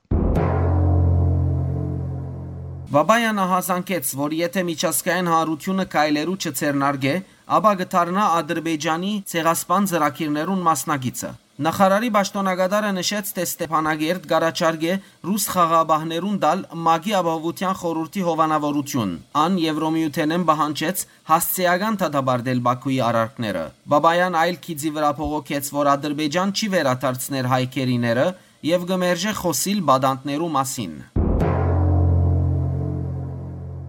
[2.94, 7.14] Բաբայանը հասանկեց, որ եթե միջազգային հանրությունը կայլերու չցերնարգե,
[7.58, 14.96] ապա գթարնա Ադրբեջանի ցեղասպան ծրակիրներուն մասնագիծը։ Նախարարի պաշտոնակատարը նշեց, թե Ստեփանագերտ Գարաչարգե
[15.28, 24.38] ռուս խաղաբահներուն դալ մագի ապահովության խորհրդի հովանավորություն։ Ան Եվրոմիութենեն բահանջեց հասցեական դադարել Բաքուի արարքները։ Բաբայան
[24.42, 28.28] այլ քիծի վրա փողոքեց, որ Ադրբեջան չի վերադարձներ հայկերիները
[28.74, 31.13] եւ գմերժե խոսիլ բադանտներու մասին։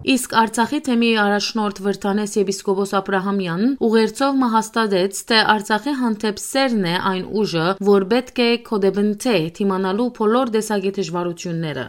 [0.06, 6.86] Իսկ Արցախի թեմի առաջնորդ Վրթանես եպիսկոպոս Աբ รา համյանն ուղերձով մահաստատեց, թե Արցախի հանդեպ սերն
[6.86, 11.86] է այն ուժը, որ պետք է կոդեբնթե թիմանալու բոլոր դեսագի դժվարությունները։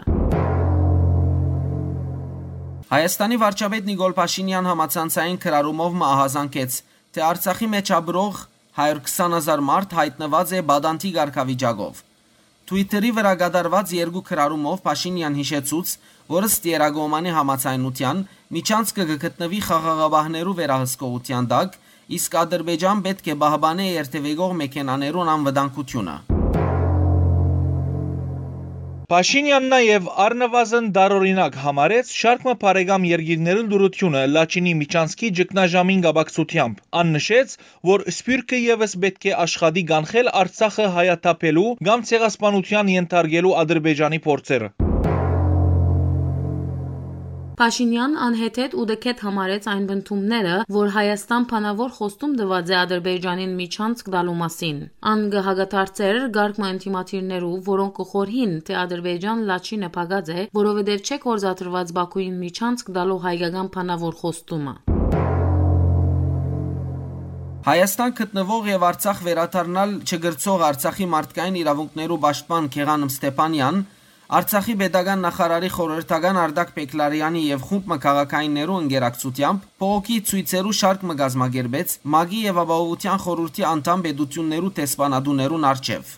[2.89, 6.81] Հայաստանի վարչապետ Նիկոլ Փաշինյան համացանցային քրարումով մահազանգեց,
[7.13, 8.43] թե Արցախի մեջ ապրող
[8.81, 12.05] 120.000 մարդ հայտնված է բադանտի ղարքավիճակով։
[12.67, 15.91] Twitter-ի վրա գդարված երկու քրարումով Փաշինյան հիշեցուց,
[16.27, 18.23] որ ըստ Երագոմանի համացայնության
[18.57, 21.77] միջանցքը կգտնվի խաղաղաբահներու վերահսկողության տակ,
[22.17, 26.17] իսկ Ադրբեջան պետք է բահբանե երթևեկող մեքենաներուն անվտանգությունը։
[29.07, 37.53] Փաշինյանն նաև առնվազն դարօրինակ համարեց շարքը բարեկամ երկիրներուն դուրությունը Լաչինի Միչանսկի ճգնաժամին գաբակցությամբ։ Ան նշեց,
[37.91, 44.86] որ Սպյուրքը եւս պետք է աշխատի կանխել Արցախը հայաթափելու կամ ցեղասպանության ենթարկելու Ադրբեջանի փորձերը։
[47.57, 54.11] Փաշինյան անհեթեթ ու դքեթ համարեց այն բնդումները, որ Հայաստան փանավոր խոստում տված է Ադրբեջանին միջանցք
[54.13, 61.19] տալու մասին։ Ան գահագատարցեր գարկմա ինտիմատիրներու, որոնք կխորհին, թե Ադրբեջան Լաչինը փագած է, որովհետև չէ
[61.25, 64.77] կորզատրված Բաքուին միջանցք տալու հայկական փանավոր խոստումը։
[67.67, 73.81] Հայաստան գտնվող եւ Արցախ վերադառնալ չգրծող Արցախի մարդկային իրավունքներու պաշտպան Քեղան Ստեփանյան
[74.27, 82.43] Արցախի pedagogan նախարարի խորհրդական Արդակ Պեկլարյանի եւ խումբ մկաղակայիններու ընկերակցությամբ փողոքի ցույցերու շարք մգազմագերբեց Մագի
[82.49, 86.17] եւ ապահովության խորհրդի անդամ պետություններու տեսփանադուներուն արչեւ։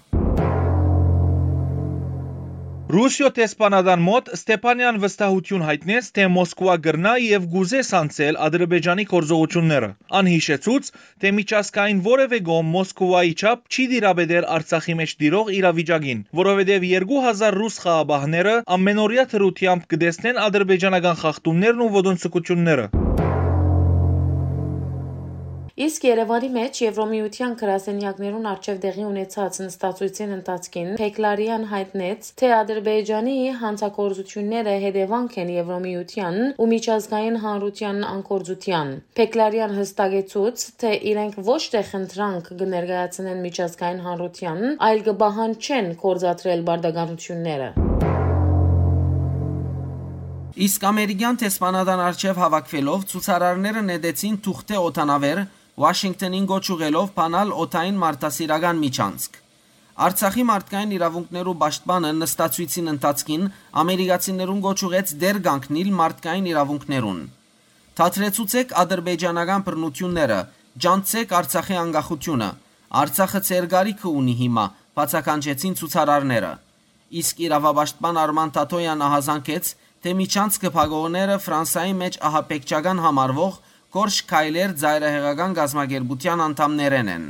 [2.90, 10.90] Ռուսիո տեսփանադան մոտ Ստեփանյան վստահություն հայտնեց, թե Մոսկվա գրնա եւ գուզե սանցել Ադրբեջանի կորզողությունները։ Անհիշեցուց,
[11.22, 17.78] թե միջազգային որևէ գոմ Մոսկվայի չափ չի դիրաբեդեր Արցախի մեջ դիրող իրավիճակին, որովհետեւ 2000 ռուս
[17.86, 22.90] խաղաբահները ամենօրյա թրությամբ կդեսնեն ադրբեջանական խախտումներն ու ոդոնցկությունները։
[25.80, 34.74] Իսկ Երևանի մեջ Եվրոմիության գրասենյակներուն արչև դեղի ունեցած նստածույցին ընթացքին Փեկլարյան հայտնեց, թե Ադրբեջանի հանցակորձությունները
[34.84, 43.40] հետևանք են Եվրոմիության ու միջազգային հանրության անկորձության։ Փեկլարյան հստակեցուց, թե իրենք ոչ թե խնդրանք կներկայացնեն
[43.48, 44.60] միջազգային հանրության,
[44.90, 47.70] այլ կբահանջեն կորզատրել բարդականությունները։
[50.60, 55.40] Իսկ ամերիկյան տեսփանադան արչև հավաքվելով ցուցարարները նետեցին թուղթե օտանավեր
[55.80, 59.38] Վաշինգտոնին գոչ ուղելով բանալ օթային մարտահրավերական միջանցք։
[60.00, 63.46] Արցախի մարդկային իրավունքներու պաշտպանը նստածույցին ընթացքին
[63.84, 67.22] ամերիկացիներուն գոչ ուղեց դեր գանկնիլ մարդկային իրավունքներուն։
[68.00, 70.40] Թատրեցուցեք ադրբեջանական բռնությունները,
[70.84, 72.50] ջանցեք Արցախի անկախությունը։
[73.00, 74.66] Արցախը ցերգարիքը ունի հիմա,
[75.00, 76.52] բացականչեցին ցուցարարները։
[77.20, 83.60] Իսկ իրավապաշտպան Արման Տատոյանը հազանգեց, թե միջանցքը փակողները Ֆրանսայի մեջ ահապեկչական համարվող
[83.96, 87.24] Կորշ Քայլեր ծայրահեղական գազագերբության անդամներեն են։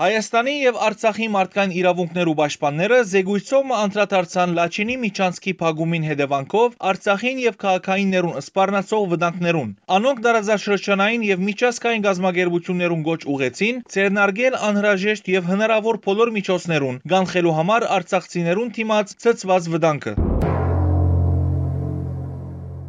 [0.00, 8.38] Հայաստանի եւ Արցախի մարդկային իրավունքներու պաշտպանները զեկույցով անդրադարձան Լաչինի Միչանսկի փակումին հետևանքով Արցախին եւ քաղաքայիններուն
[8.44, 17.02] սպառնացող վտանգներուն։ Անոնք դարաձաշրջանային եւ միջազգային գազագերբություններուն գոչ ուղեցին ցերնարգել անհրաժեշտ եւ հնարավոր բոլոր միջոցներուն
[17.14, 20.16] գանխելու համար արցախցիներուն թիմած ցծված վտանգը։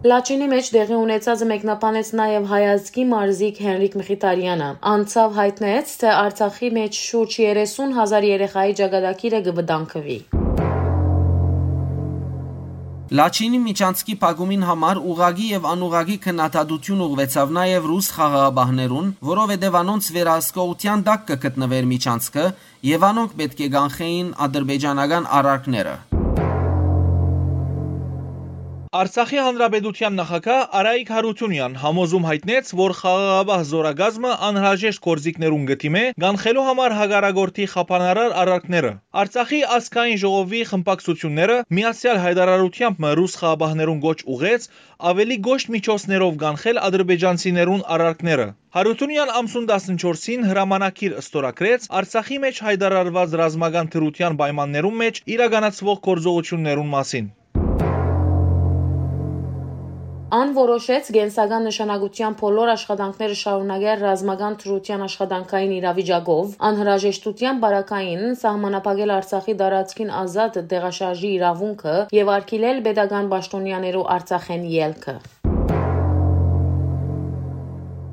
[0.02, 7.02] Լաչինի մեջ դեղի ունեցածը մեկնաբանեց նաև հայազգի մարզիկ Հենրիկ Մխիթարյանը։ Անցավ հայտնեց, թե Արցախի մեջ
[7.02, 10.18] շուրջ 30 հազար երեխայի ճակատագիրը կվտանգվի։
[13.22, 21.04] Լաչինի Միչանցկի փակումին համար ուղագի եւ անուղագի քննադատություն ուղղվեցավ նաեւ ռուս խաղաղաբահներուն, որովհետեւ անոնց վերահսկողության
[21.12, 22.48] տակ կգտնվեր Միչանցկը
[22.90, 25.96] եւ անոնք պետք է կանխեին ադրբեջանական արարքները։
[29.00, 36.96] Արցախի հանրապետության նախագահ Արայիկ Հարությունյան համոզում հայտնեց, որ խաղաղաբահ զորագազմը անհրաժեշտ կորզիկներուն գտիմե գանխելու համար
[36.98, 38.92] հագարագորթի խափանարար արարքները։
[39.24, 44.70] Արցախի ազգային ժողովի խմբակցությունները միացյալ հայտարարությամբ ռուս խաղաբահներուն գոչ ուղեց
[45.16, 53.92] ավելի գոշտ միջոցներով գանխել ադրբեջանցիներուն արարքները։ Հարությունյան ամսուն 14-ին հրամանակիր ստորագրեց Արցախի մեջ հայտարարված ռազմական
[53.96, 57.38] թրության պայմաններում մեջ իրականացվող գործողություններուն մասին։
[60.32, 69.58] Ան որոշեց գենսական նշանակության բոլոր աշխատանքները շարունակել ռազմական թրության աշխատանքային իրավիճակով, անհրաժեշտության բարակային սահմանապակել Արցախի
[69.66, 75.20] դարածքին ազատ դեղաշարժի իրավունքը եւ արգելել pedagogan պաշտոնյաներու Արցախեն ելքը։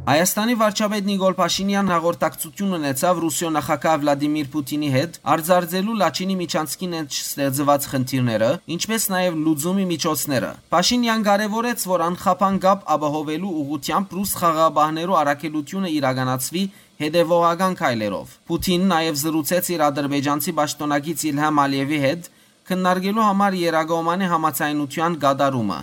[0.09, 7.19] Հայաստանի վարչապետ Նիկոլ Փաշինյան հաղորդակցություն ունեցավ Ռուսիո նախագահ Վլադիմիր Պուտինի հետ, արձարձելու Լաչինի Միչանցկին հետ
[7.19, 15.21] ստեղծված խնդիրները, ինչպես նաև լուծումի միջոցները։ Փաշինյան կարևորեց, որ անխափան գապ ապահովելու ուղղությամբ ռուս խաղաղաբահներու
[15.29, 16.65] առաքելությունը իրականացվի
[17.05, 22.33] հետևողական քայլերով։ Պուտինն նաև զրուցեց իր ադրբեջանցի պաշտոնակից Իլհամ Ալիևի հետ,
[22.73, 25.81] քննարկելու համար Երագոմանի համացայնության գադարումը։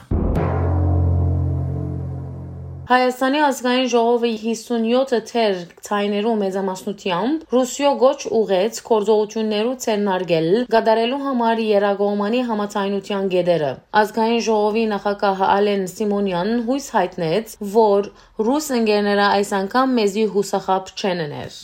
[2.86, 5.56] Հայաստանի ազգային ժողովը 57 թեր
[5.88, 13.72] ցայներու մեծամասնությամբ Ռուսիո գոչ ուղեց կորձողություններու ցերնարգել գդարելու համար Երագոմանի համացայնության գեդերը։
[14.02, 18.10] Ազգային ժողովի նախագահ Ալեն Սիմոնյան հույս հայտնեց, որ
[18.50, 21.58] ռուս ընկերները այս անգամ մեզի հուսախապ չեն ներ։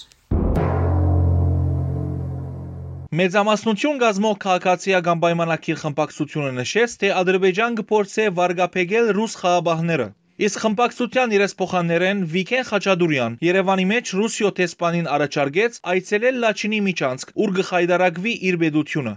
[3.22, 10.10] Մեծամասնություն գազմող քաղաքացիական պայմանագիր խմբակցությունը նշեց, թե Ադրբեջան կփորձե վարգապեգել ռուս խաղաբահները։
[10.42, 18.34] Իսկ խմբակցության երեսփոխաններեն Վիկեն Խաչատուրյան Երևանի մեջ Ռուսիո տեսփանին առաջարկեց այցելել Լաչինի Միչանցկ, ուր գխայդարագվի
[18.50, 19.14] իր բեդությունը։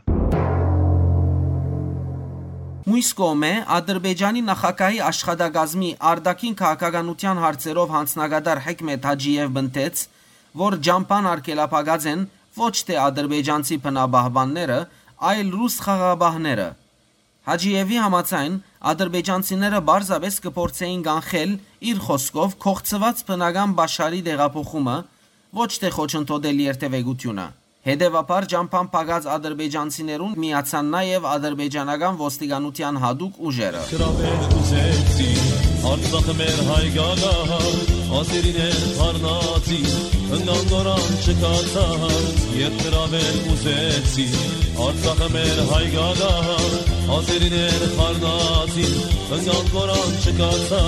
[2.92, 10.06] Մույս կողմէ Ադրբեջանի նախագահի աշխատակազմի արդակին քաղաքականության հարցերով հանձնագետար Հեքմետ Հաջիև բնտեց,
[10.60, 14.80] որ ջամփան արկելապագած են ոչ թե ադրբեջանցի բնաբահբանները,
[15.32, 16.68] այլ ռուս խաղաբահները։
[17.44, 18.54] Հաջիևի համաձայն
[18.90, 21.52] ադրբեջանցիները բարձավես կփորձեին կանխել
[21.90, 24.96] իր խոսքով կողծված բնական բաշարի դեղափոխումը,
[25.60, 27.46] ոչ թե խոչընդոտել երթևեկությունը։
[27.84, 35.28] Հետևաբար ջամփան պագած ադրբեջանցիներուն միացան նաև ադրբեջանական ոստիկանության հadoop ուժերը։ Գրավել ուզեցի
[35.84, 37.34] Արցախը մեր հայգալա
[38.22, 39.80] Ասերին է խառնացի
[40.38, 41.88] Ընկան գորան չկացա
[42.64, 44.30] Երբ գրավել ուզեցի
[44.74, 46.32] Արցախը մեր հայգալա
[47.14, 48.86] Ասերին է խառնացի
[49.38, 50.82] Ընկան գորան չկացա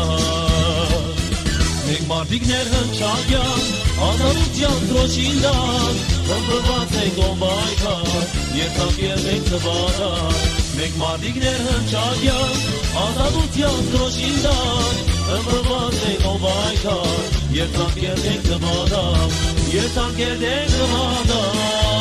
[1.87, 3.67] Մենք մարդիկներ հնչագյան,
[4.07, 10.41] ազարության դրոշինդան, հմբրված ենք ոմբայքար, երթակ և ենք տվարար,
[10.81, 12.59] մենք մարդիկներ հնչագյան,
[13.05, 14.99] ազարության դրոշինդան,
[15.31, 19.39] հմբրված ենք ոմբայքար, երթակ և ենք տվարար,
[19.77, 21.96] երթակ և ենք տվարար,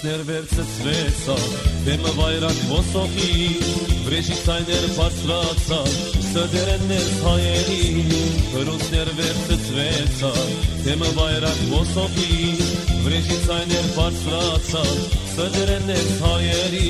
[0.00, 1.34] Բրուցներ վերցծվեցա,
[1.84, 3.32] դեմը վայրակ ոսոքի,
[4.06, 5.80] վրեժի ցայներ բարձրացա,
[6.24, 8.14] սդերեն մեր հայերի,
[8.54, 10.30] բրուցներ վերցծվեցա,
[10.86, 12.38] դեմը վայրակ ոսոքի,
[13.04, 14.86] վրեժի ցայներ բարձրացա,
[15.34, 16.88] սդերեն մեր հայերի։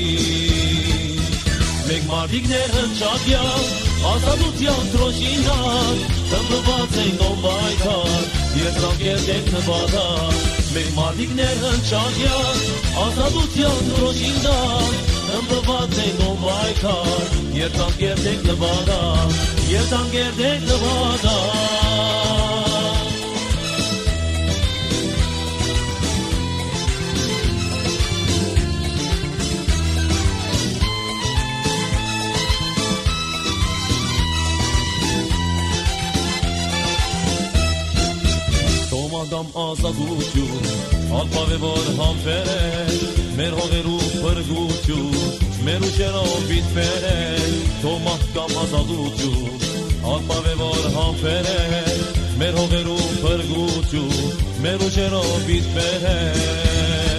[1.91, 3.69] Մենք մարդիկներ հնչակյալ,
[4.13, 6.01] ազատության դրոշինար,
[6.31, 12.59] դմբված ենք ոմբայքար, երկրակեր ենք նվադար, Մենք մարդիկներ հնչակյալ,
[13.01, 14.93] ազատության դրոշինար,
[15.25, 19.35] դմբված ենք ոմբայքար, երկրակեր ենք նվադար,
[19.73, 22.50] երկրակեր ենք նվադար,
[39.21, 40.69] ադամ ազատություն,
[41.19, 42.95] ապավ է որ համբեր է,
[43.37, 47.19] մեր հողերու պրգություն, մեր ուշերով բիտվեր է,
[47.83, 49.69] թոմախ կամ ազատություն,
[50.15, 51.85] ապավ է որ համբեր է,
[52.41, 57.10] մեր հողերու պրգություն, մեր ուշերով բիտվեր է,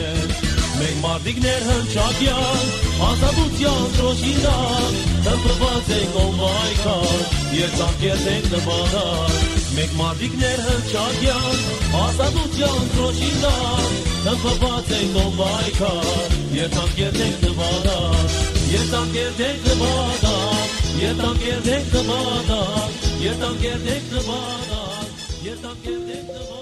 [0.83, 2.71] մենք մարդիկներ հնչակյան
[3.09, 4.95] ազատության ճոշինակ
[5.27, 7.21] թմբված ենք ով այքար
[7.57, 11.61] երցանքեր ենք նմանակ Մենք մարդիկներ հնչակյան
[12.01, 13.93] ազատության ճոշինակ
[14.25, 18.37] թմբված ենք ով այքար երցանքեր ենք նմանակ
[18.73, 26.62] երցանքեր ենք նմանակ երցանքեր ենք նմանակ երցանքեր ենք նմանակ երցանքեր ենք նմանակ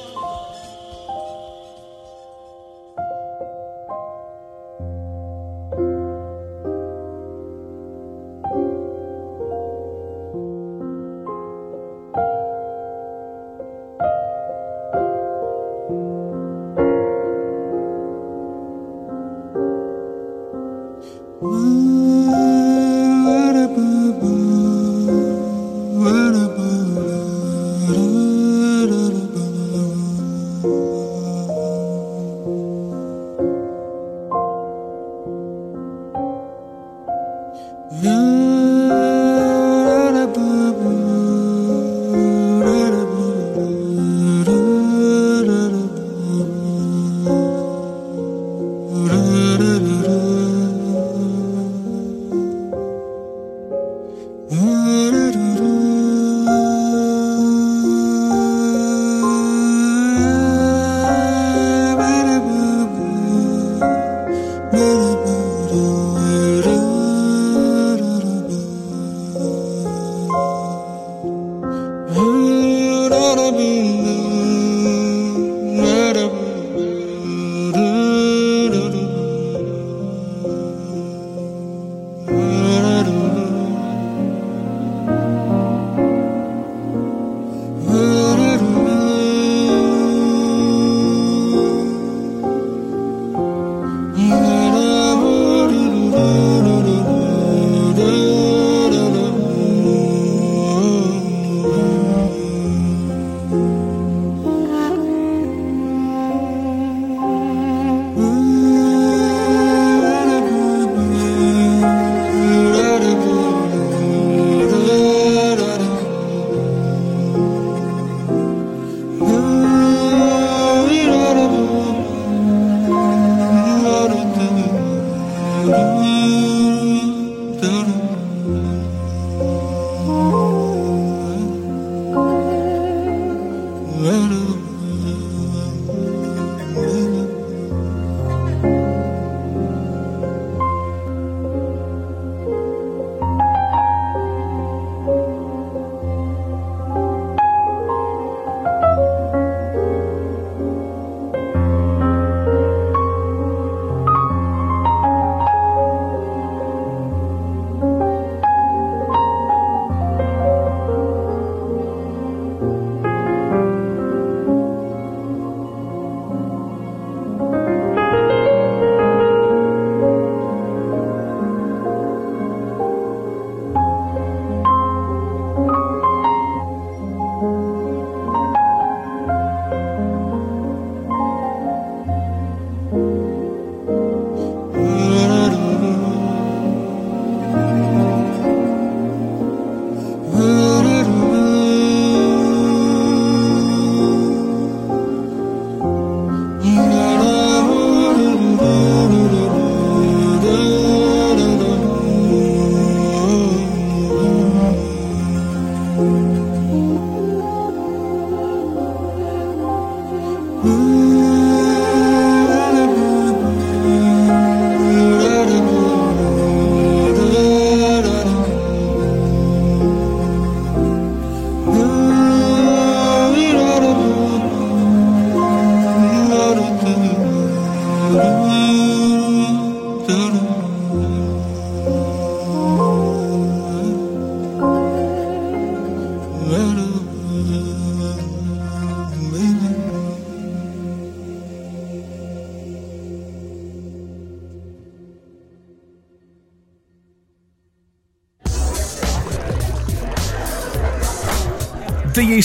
[38.03, 38.40] Mm-hmm.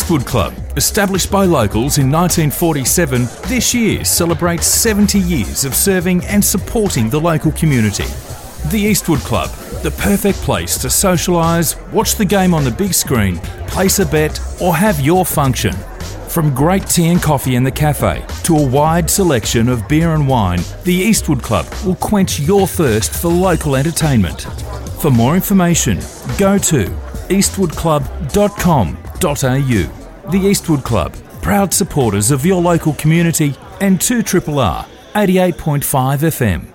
[0.05, 6.45] Eastwood Club, established by locals in 1947, this year celebrates 70 years of serving and
[6.45, 8.05] supporting the local community.
[8.69, 9.49] The Eastwood Club,
[9.81, 14.39] the perfect place to socialise, watch the game on the big screen, place a bet,
[14.61, 15.73] or have your function.
[16.29, 20.27] From great tea and coffee in the cafe to a wide selection of beer and
[20.27, 24.41] wine, the Eastwood Club will quench your thirst for local entertainment.
[25.01, 25.99] For more information,
[26.37, 26.95] go to
[29.15, 30.31] eastwoodclub.com.au.
[30.31, 36.71] The Eastwood Club, proud supporters of your local community and 2RRR 88.5 FM.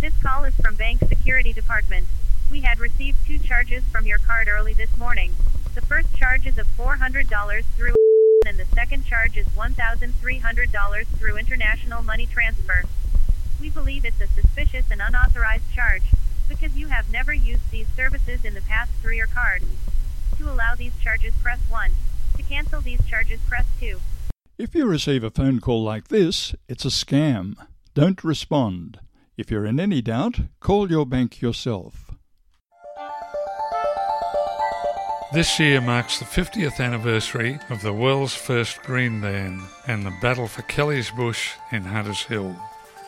[0.00, 2.06] This call is from Bank Security Department.
[2.50, 5.34] We had received two charges from your card early this morning.
[5.74, 7.94] The first charge is of $400 through
[8.46, 12.84] and the second charge is $1,300 through international money transfer.
[13.60, 16.04] We believe it's a suspicious and unauthorized charge
[16.48, 19.62] because you have never used these services in the past through your card.
[20.38, 21.90] To allow these charges, press 1.
[22.36, 24.00] To cancel these charges, press 2.
[24.56, 27.54] If you receive a phone call like this, it's a scam.
[27.94, 29.00] Don't respond.
[29.36, 32.10] If you're in any doubt, call your bank yourself.
[35.32, 40.48] This year marks the 50th anniversary of the world's first green ban and the battle
[40.48, 42.56] for Kelly's Bush in Hunters Hill.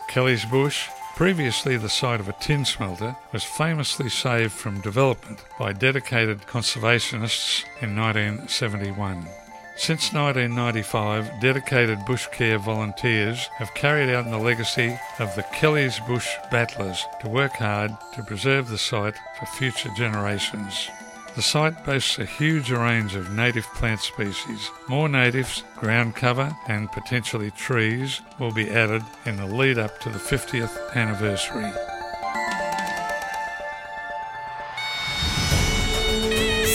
[0.09, 0.86] Kelly's Bush,
[1.20, 7.62] previously the site of a tin smelter, was famously saved from development by dedicated conservationists
[7.82, 9.28] in 1971.
[9.76, 16.26] Since 1995, dedicated bush care volunteers have carried out the legacy of the Kelly's Bush
[16.50, 20.88] Battlers to work hard to preserve the site for future generations.
[21.36, 24.70] The site boasts a huge range of native plant species.
[24.88, 30.08] More natives, ground cover, and potentially trees will be added in the lead up to
[30.08, 31.70] the 50th anniversary.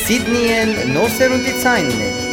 [0.05, 2.24] Sydney and Northern signage.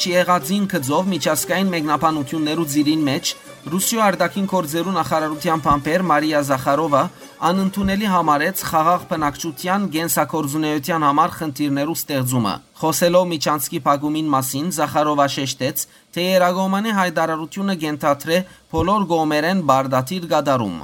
[0.00, 3.32] Մեջ եղածին քծով միջազգային մեկնաբանություններու ծիրին մեջ
[3.72, 7.02] Ռուսիո արտաքին գործերու նախարարության փամփեր Մարիա Զախարովա
[7.50, 15.84] անընդունելի համարեց խաղաղ բնակչության գենսակորձունեության համար խնդիրներու ստեղծումը։ Խոսելով Միչանսկի փակումին մասին Զախարովա շեշտեց,
[16.16, 18.40] թե Երագոմանի հայտարարությունը գենթաթրե
[18.72, 20.80] բոլոր գոմերեն բարդատիր գադարում։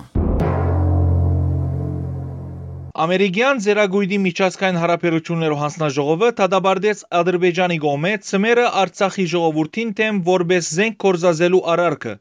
[2.96, 11.60] Ամերիկյան Ձերագույդի միջազգային հարաբերություններով հանձնաժողովը դադարեցրեց Ադրբեջանի կողմէ ծմերը Արցախի ժողովրդին դեմ որպես զենք կորզազելու
[11.74, 12.14] արարքը,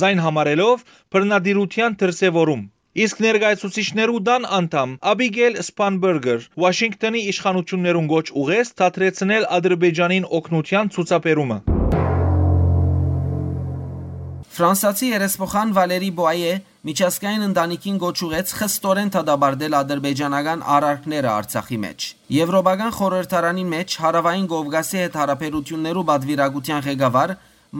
[0.00, 2.64] զայն համարելով բռնադիրության դրսևորում։
[3.04, 11.58] Իսկ ներկայացուցիչներու դան անդամ Աբիգել Սպանբերգեր Վաշինգտոնի իշխանություններուն գոչ ուղես դադրեցնել Ադրբեջանին օգնության ցուցաբերումը։
[14.54, 16.54] Ֆրանսացի երեսփոխան Վալերի Բոայե
[16.84, 25.16] միջազգային ընտանիքին գոչուեց խստորեն թադաբարդել ադրբեջանական առարկները Արցախի մեջ։ Եվրոպական խորհրդարանի մեջ Հարավային Կովկասի հետ
[25.20, 27.32] հարաբերություններու բադվիրագության ղեկավար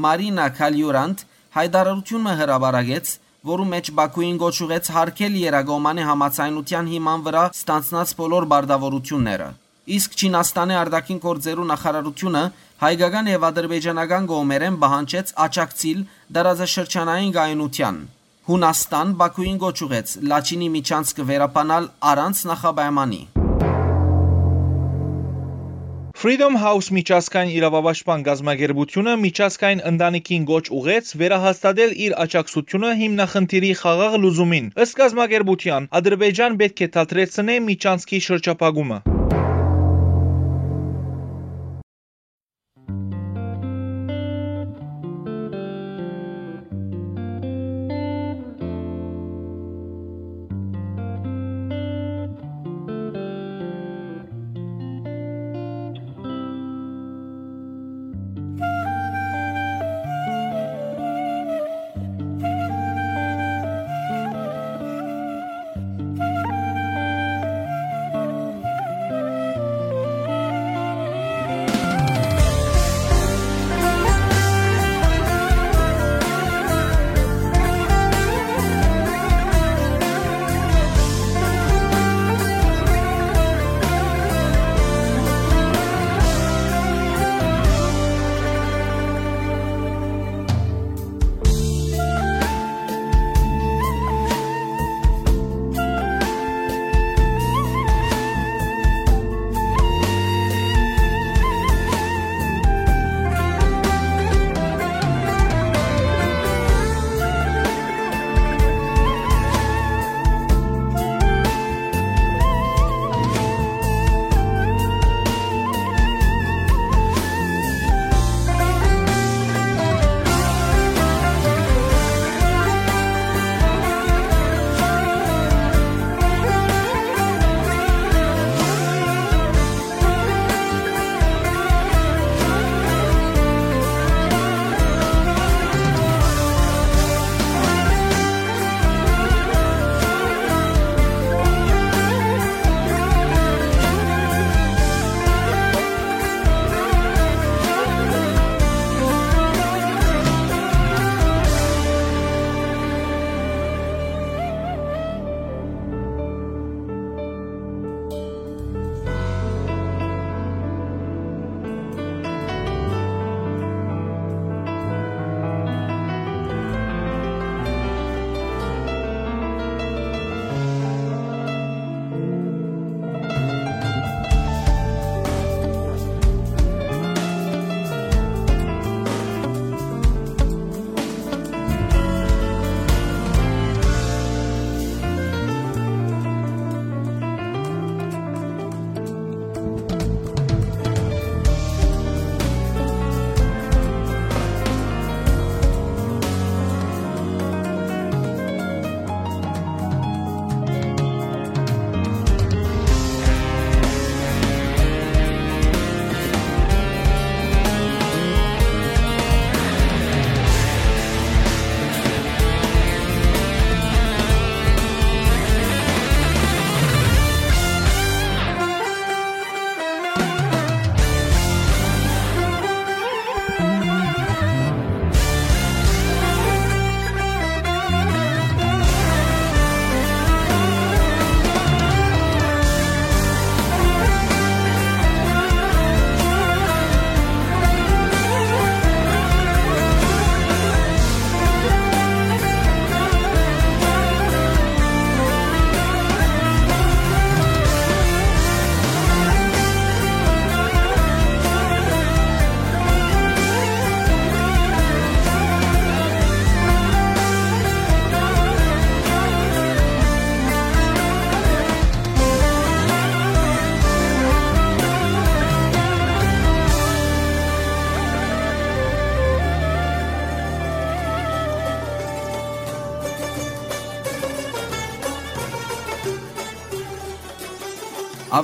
[0.05, 1.27] Մարինա Քալյուրանտ
[1.59, 3.13] հայտարարությունը հրաբարագեց,
[3.53, 9.49] որում մեջ Բաքուին գոչուեց հարկել Երագոմանի համացայնության հիման վրա ստանցնած բոլոր բարդավորությունները։
[9.85, 12.45] Իսկ Չինաստանի արդակին գործերու նախարարությունը
[12.89, 16.05] հայկական եւ ադրբեջանական գոմերեն բանջեց աճակցիլ
[16.41, 18.05] դարաձաշրջանային գայունության։
[18.45, 23.21] Հունաստան Բաքուին գոչուեց Լաչինի միջանցքը վերապանալ առանց նախապայմանի։
[26.25, 34.71] Freedom House միջազգային իրավապաշտպան գազམ་ագերբությունը միջազգային ընտանիքին գոչ ուղեց վերահաստատել իր աջակցությունը հիմնախնդիրի խաղաղ լուծումին։
[34.85, 39.14] Ըստ գազམ་ագերբության Ադրբեջան պետք է դադրեցնե միջանցքի շրջափակումը։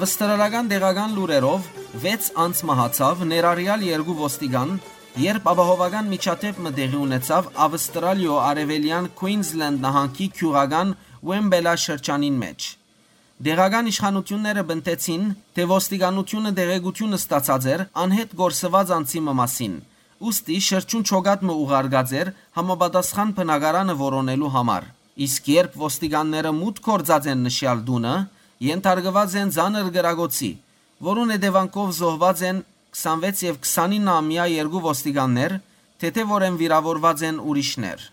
[0.01, 1.65] Ավստրալական դեղական լուրերով
[2.03, 4.71] 6 անց մահացավ ներառյալ երկու ոստիգան,
[5.21, 10.95] երբ ապահովական միջադեպը տեղի ունեցավ Ավստրալիո արևելյան Queensland նահանգի քյուղական
[11.33, 12.71] Wembella շրջանին մեջ։
[13.45, 15.29] Դեղական իշխանությունները բնտեցին,
[15.61, 19.79] թե ոստիկանությունը դեղեցությունը ստացած էր անհետ գործված անձի մասին։
[20.25, 24.93] Ոստի շրջուն չոգատը ուղարկած էր համապատասխան բնակարանը որոնելու համար։
[25.29, 28.17] Իսկ երբ ոստիկանները մուտք կորցած են նշյալ դունը,
[28.61, 30.49] ենթարկված են ցաներ գրագոցի,
[31.07, 32.59] որուն հետևանքով զոհված են
[33.03, 35.55] 26 եւ 29-ամյա երկու ոստիկաններ,
[36.03, 38.05] թեթև որ են վիրավորված են ուրիշներ։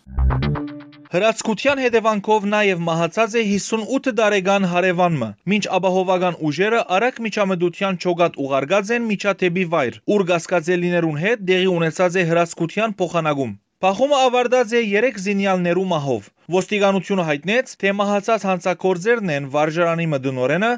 [1.11, 8.91] Հրացկության հետևանքով նաև մահացած է 58 տարեկան հարևանը, մինչ ապահովական ուժերը արագ միջամտության ճոգատ ուղարկած
[8.95, 15.17] են միջաթեպի վայր, ուր գասկածելիներուն հետ դեղի ունեցած է հրացկության փոխանակում։ Փախումը ավարտած է 3
[15.21, 20.69] զինյալներու մահով։ Ոստիկանությունը հայտնեց, թե մահացած հանցակործերն են վարժարանի մդնորենը,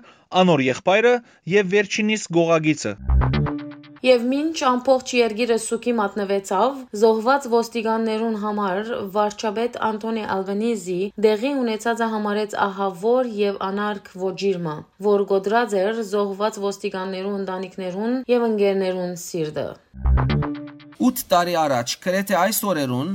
[0.41, 1.13] անոր եղբայրը
[1.53, 2.91] եւ վերջինիս գողագիցը։
[4.09, 12.57] Եվ մինչ ամբողջ երգիրը սուքի մատնվեցավ, զոհված ոստիկաններուն համար վարչապետ Անտոնի Ալվենիզի դեղի ունեցածը համարեց
[12.67, 14.75] ահավոր եւ անարգ ոչիրմը,
[15.07, 19.69] որ գոդրած էր զոհված ոստիկաններու ընտանիքներուն եւ ընկերներուն սիրտը։
[20.99, 23.11] 8 տարի առաջ, գրեթե այս օրերուն,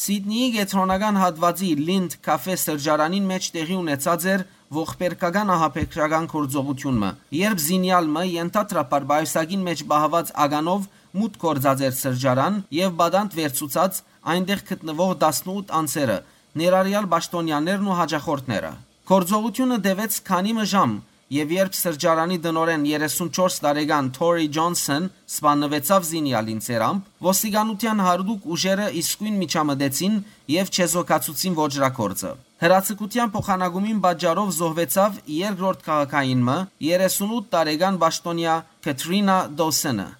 [0.00, 4.44] Սիդնեի գետրոնական հատվածի Lind կաֆե սրճարանին մեջ տեղի ունեցած էր
[4.74, 10.88] ողբերգական ահապեկրական գործողությունը, երբ զինյալը ենթադրաբար բայսագին մեջ բահված ագանով
[11.20, 14.00] մուտ կորձած էր սրճարան եւ բադանտ վերցուցած
[14.34, 16.18] այնտեղ գտնվող 18 անձերը,
[16.60, 18.72] ներառյալ պաշտոնյաներն ու հաջախորդները։
[19.10, 20.92] Գործողությունը դեվեց քանի մժամ,
[21.30, 29.36] եւ երբ սրճարանի դնորեն 34 տարեկան Թորի Ջոնսոն սպանվեցավ զինյալին ցերամբ, ոստիկանության հարդուկ ուժերը իսկույն
[29.44, 30.16] միջամտեցին
[30.56, 36.58] եւ չեզոքացուցին ոչրակորձը։ Հրացիկության փոխանակումին պատճառով զոհվեցավ երկրորդ քաղաքայինը
[36.90, 40.10] 38 տարեկան Բաշտոնյա Կետրինա Դոսենը։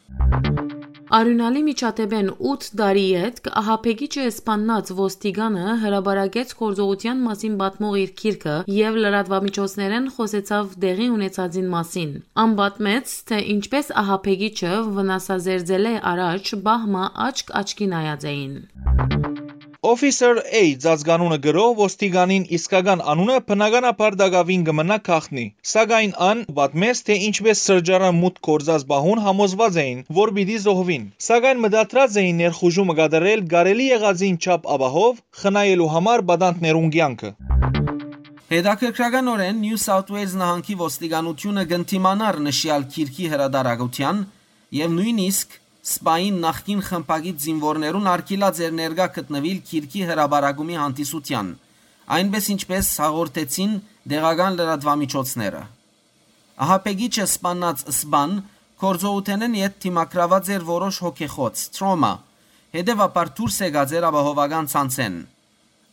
[1.10, 9.00] Արյունալի միջատեբեն 8 տարի հետ ահապեգիչը սպաննած ոստիգանը հրաբարակեց գործողության մասին պատմող իր քիրքը եւ
[9.04, 12.16] լրատվամիջոցներեն խոսեցավ դեղի ունեցածին մասին։
[12.46, 18.54] Անբատմեց, թե ինչպես ահապեգիչը վնասազերծել է առաջ բահմա աչք աչքի նայած էին։
[19.80, 27.16] Officer A ծածկանունը գրող ոստիգանին իսկական անունը բնականաբար դակավին կմնա քախնի։ Սակայն ան պատմեց, թե
[27.28, 33.46] ինչպես սրճարան մուտք կորզած բահուն համոզված էին, որ պիտի զոհվին։ Սակայն մտածած էին ներխուժումը կատարել
[33.54, 37.32] կարելի եղածին չափ ապահով, խնայելու համար բադանտներուն կյանքը։
[38.52, 44.24] Հետաքրքրականորեն New South Wales նահանգի ոստիկանությունը գնտիմանար նշյալ քիրքի հրադարագության
[44.76, 51.52] եւ նույնիսկ Սպային նախկին խմբագիտ զինվորներուն արկիլած էր ներգա գտնվիլ Քիրքի հրաբարագումի հանդիսության,
[52.16, 53.72] այնպես ինչպես հաղորդեցին
[54.12, 55.62] դեղական լրատվամիջոցները։
[56.60, 58.36] Ահապեգիչը սպանած սպան
[58.84, 62.12] կորձոութենեն իդ թիմակրաված էր որոշ հոգեխոց, տրոմա,
[62.76, 65.20] հետևաբար դուրս եկած էր ապահովական ցանցեն։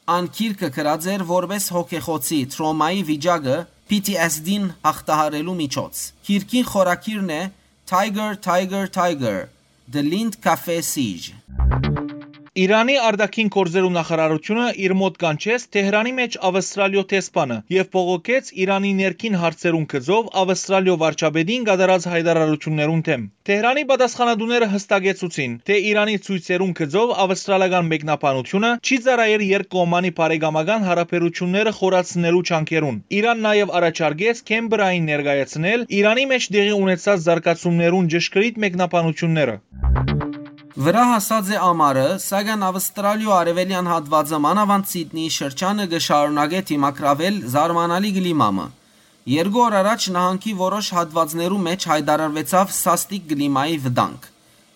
[0.07, 3.57] Ան քիրքը գրած էր որպես հոգեխոցի տրոմայի վիճակը
[3.87, 7.43] PTSD-ին հաղթահարելու միջոց։ Քիրքի խորակիրն է
[7.87, 9.37] Tiger Tiger Tiger
[9.89, 11.33] The Lind Cafe Siege
[12.57, 19.35] Իրանի արտաքին գործերու նախարարությունը իր մոտ կանչեց Թեհրանի մեջ Ավստրալիո տեսփանը եւ բողոքեց Իրանի ներքին
[19.41, 27.93] հարցերուն գծով Ավստրալիո վարչապետին կատարած հայտարարություններուն թեմ։ Թեհրանի պատասխանատուները հստակեցուցին, թե Իրանի ցույցերուն գծով ավստրալական
[27.93, 36.49] մեկնաբանությունը չի ծառայել երկկողմանի բարեկամական հարաբերությունները խորացնելու ճանկերուն։ Իրան նաեւ առաջարկեց Քեմբրային ներկայացնել Իրանի մեջ
[36.57, 39.57] տեղի ունեցած զարգացումներուն ճշգրիտ մեկնաբանությունները։
[40.77, 48.65] Վրա հասած է ամառը, սակայն Ավստրալիո արևելյան հատվածը մանավանդ Սիդնեի շրջանը գշարունակե թիմակրավել զարմանալի գլիմամը։
[49.33, 54.29] Երկու օր առաջ նահանգի որոշ հատվածներու մեջ հայտարարվեցավ սաստիկ գլիմայի վտանգ։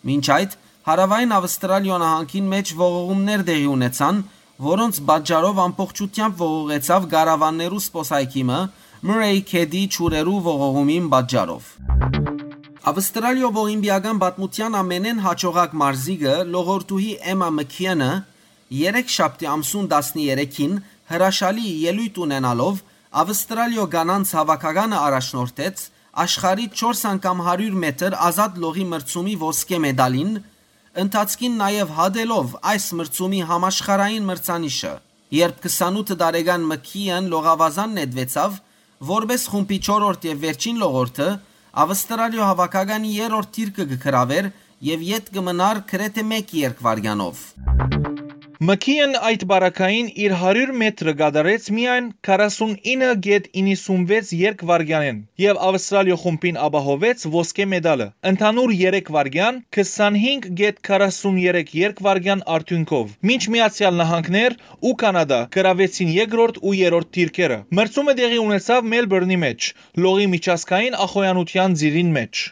[0.10, 0.56] Մինչ այդ
[0.90, 4.24] հարավային Ավստրալիո նահանգին մեջ ողողումներ տեղի ունեցան,
[4.72, 8.64] որոնց պատճառով ամբողջությամբ ողողեցավ գարավաններու սպոսայքիմը
[9.06, 12.51] Murray Քեդի ճուրերու ողողումին պատճառով։
[12.82, 18.08] Ավստրալիո ողիմբիական պատմության ամենեն հաջողակ մարզիկը լողորտուհի Էմա Մքիենը
[18.78, 20.74] 3 շաբթի ամսուն 13-ին
[21.12, 22.80] հրաշալի ելույթ ունենալով
[23.22, 25.84] Ավստրալիո կանանց հավաքականը առաջնորդեց
[26.26, 30.34] աշխարհի 4 անգամ 100 մետր ազատ լողի մրցումի ոսկե մեդալին,
[31.06, 34.96] ընթացքին նաև հադելով այս մրցումի համաշխարհային մրցանիշը։
[35.38, 38.60] Երբ 28 տարեկան Մքիեն լողավազան նետվեցավ,
[39.12, 41.30] որպես խումբի 4-րդ եւ վերջին լողորդը,
[41.72, 44.48] Ավստրալիո հավաքականի երրորդ թիրքը կգրավեր
[44.88, 47.46] եւ յետ կմնար գրեթե 1 երկվարյանով։
[48.62, 57.66] Մքիեն այդ բարակային իր 100 մետրը գադարեց միայն 49.96 երկվարգյանեն եւ Ավստրալիա խումբին ապահովեց ոսկե
[57.72, 64.60] մեդալը։ Ընդհանուր 3 վարգյան 25.43 երկվարգյան արդյունքով։ Մինչ Միացյալ Նահանգներ
[64.92, 69.74] ու Կանադա գրավեցին երկրորդ ու երրորդ դիրքերը։ Մրցումը տեղի ունեցավ Մելբուրնի մեջ,
[70.06, 72.48] լողի միջազգային ախոյանության ձիրին մեջ։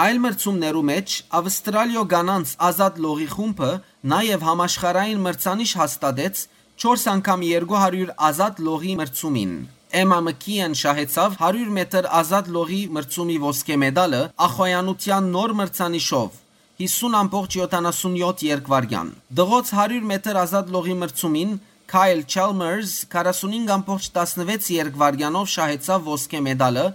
[0.00, 3.70] Այլ մրցումներու մեջ Ավստրալիո կանանց ազատ լողի խումբը
[4.12, 6.38] նաև համաշխարհային մրցանիշ հաստատեց
[6.84, 9.52] 4 անգամ 200 ազատ լողի մրցումին։
[10.00, 16.38] Էմա Մքիան շահեցավ 100 մետր ազատ լողի մրցումի ոսկե մեդալը ախոյանության նոր մրցանիշով
[16.80, 19.10] 50.77 երկվարյան։
[19.42, 21.52] Դղոց 100 մետր ազատ լողի մրցումին
[21.92, 26.86] Kyle Chalmers 45.16 երկվարյանով շահեցավ ոսկե մեդալը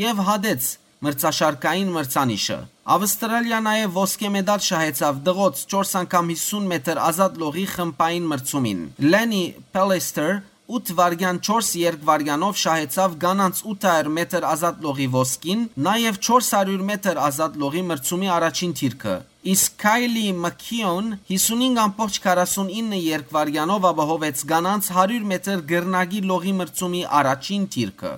[0.00, 0.70] եւ հադեց
[1.04, 2.58] մրցաշարքային մրցանիշը։
[2.94, 8.82] Ավստրալիա նաև ոսկե մեդալ շահեցավ դղոց 4 անգամ 50 մետր ազատ լողի խմբային մրցումին։
[9.14, 9.44] Լենի
[9.76, 10.34] Պելեստեր
[10.66, 17.58] 8 վարգյան 4 երկվարյանով շահեցավ գանանց 800 մետր ազատ լողի ոսկին, նաև 400 մետր ազատ
[17.60, 19.16] լողի մրցումի առաջին թիրքը։
[19.54, 28.14] Իսկ Քայլի Մքիոն 55.49 երկվարյանով ապահովեց գանանց 100 մետր գրնագի լողի մրցումի առաջին թիրքը։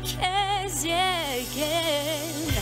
[0.00, 2.54] Հյուրեին զուքեզ եկեն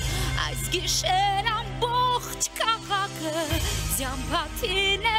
[0.47, 3.44] Այս գիշեր ամբողջ կաղակը
[3.98, 5.18] Ձյամպատիներով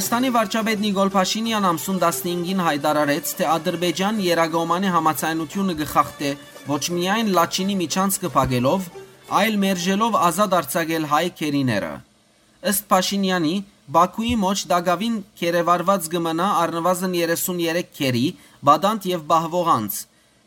[0.00, 6.30] Հայաստանի վարչապետ Նիկոլ Փաշինյան ամսուն 15-ին հայտարարեց, թե Ադրբեջան Երագոմանի համացայնությունը գխախտե
[6.70, 8.86] ոչ միայն Լաչինի միջանց կփակելով,
[9.40, 11.92] այլ մերժելով ազատ արձակել հայ քերիները։
[12.72, 13.54] Ըստ Փաշինյանի,
[14.00, 18.26] Բաքուի մոչ դագավին կերևարված գմնա առնվազն 33 քերի,
[18.72, 20.02] բադանտ եւ բահվողանց,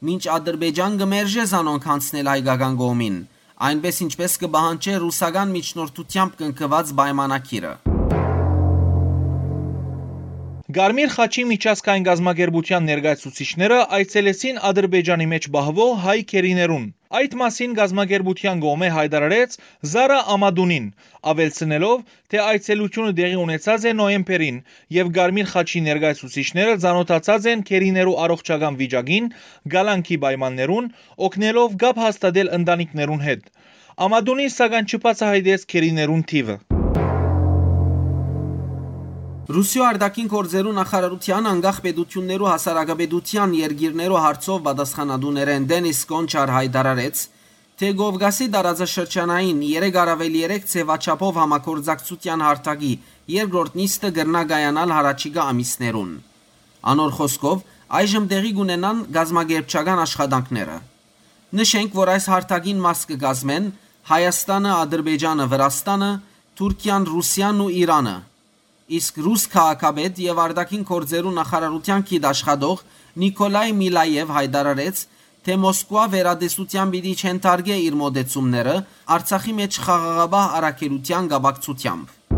[0.10, 3.24] մինչ Ադրբեջան գմերժե զանոնք անցնել հայկական կողմին,
[3.70, 7.93] այնպես ինչպես կբահանջե ռուսական միջնորդությամբ կնքված պայմանակիրը։
[10.74, 16.86] Գարմիր խաչի միջազգային գազམ་ագերբության ներկայացուցիչները այցելեցին Ադրբեջանի մեջ բահվող հայ քերիներուն։
[17.20, 19.58] Այդ մասին գազམ་ագերբության գոմե հայտարարեց
[19.92, 20.88] Զարա Ամադունին,
[21.34, 21.98] ավելցնելով,
[22.34, 24.60] թե այցելությունը դեղի ունեցած է նոյեմբերին
[24.98, 29.32] եւ Գարմիր խաչի ներկայացուցիչները ցանոթացած են քերիներու առողջական վիճակին,
[29.76, 30.92] գալանքի պայմաններուն,
[31.30, 33.50] օգնելով գապ հաստատել ընտանիքներուն հետ։
[34.08, 36.73] Ամադունին սակայն չբացահայտեց քերիներուն թիվը։
[39.44, 47.24] Ռուսիո արտաքին գործերու նախարարության անկախ պետություններու հասարակապետության երգիրներու հարցով պատասխանատուներեն Դենիս Կոնչար հայտարարեց,
[47.76, 52.94] թե Գովգասի տարածաշրջանային 3 առավել 3 ցեվաչապով համակորձակցության հարթակի
[53.36, 56.12] երկրորդ նիստը գրնագայանալ հարաճիգա ամիսներուն։
[56.96, 60.78] Անոր խոսքով այժմ տեղի կունենան գազագերբչական աշխատանքները։
[61.60, 63.74] Նշենք, որ այս հարթակին մաս կգազմեն
[64.08, 66.12] Հայաստանը, Ադրբեջանը, Վրաստանը,
[66.60, 68.18] Թուրքիան, Ռուսիան ու Իրանը
[68.92, 72.84] իսկ ռուս քաղաքապետ եւ արտաքին գործերու նախարարության գիտաշխատող
[73.24, 75.04] Նիկոլայ Միլաև հայտարարեց,
[75.44, 78.76] թե Մոսկվա վերադեսության պիտի չընթարգե իր մոդեցումները
[79.18, 82.33] Արցախի մեջ խաղաղաբահ առաքելության գաբակցությամբ։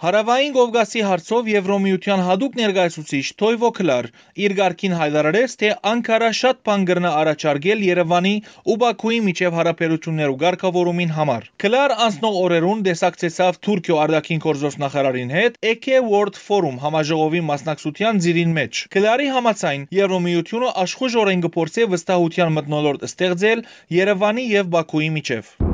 [0.00, 4.06] Հարավային Կովկասի հարցով Եվրոմիության հadoop ներկայացուցիչ Թոյվո Քլար
[4.44, 8.32] իր ղարքին հայտարարեց, թե Անկարա շատ բան կրնա առաջարկել Երևանի
[8.64, 15.60] ու Բաքուի միջև հարաբերություններու ղեկավարումին համար։ Քլար անցնող օրերուն դեսակցեցավ Թուրքիո արտաքին գործոս նախարարին հետ
[15.74, 23.66] AK World Forum համաժողովի մասնակցության ծիրին մեջ։ Քլարի համաձայն Եվրոմիությունը աշխուժորեն կփորձի վստահության մտնոլորտ ստեղծել
[24.00, 25.69] Երևանի եւ Բաքուի միջև։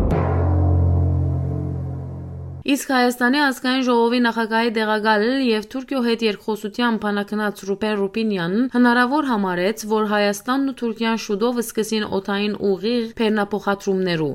[2.66, 9.84] Իսկ Հայաստանի ազգային ժողովի նախագահի տեղակալ եւ Թուրքիո հետ երկխոսության բանակնած Ռուպեն Ռուպինյանն հնարավոր համարեց,
[9.92, 14.32] որ Հայաստանն ու Թուրքիան շուտով սկսին օթային ուղիղ փեռնափոխադրումներու։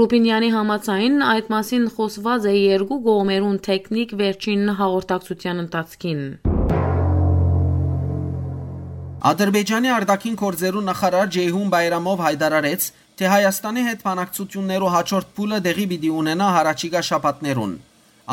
[0.00, 6.26] Ռուպինյանի համաձայն այդ մասին խոսված է երկու կողմերուն տեխնիկ վերջին հաղորդակցության ընթացքին։
[9.24, 16.10] Ադրբեջանի արտաքին գործերու նախարար Ջեյհուն Բայրամով հայտարարեց, թե Հայաստանի հետ բանակցություններու հաջորդ փուլը դեղի պիտի
[16.20, 17.74] ունենա հարաճիգա շաբաթներուն։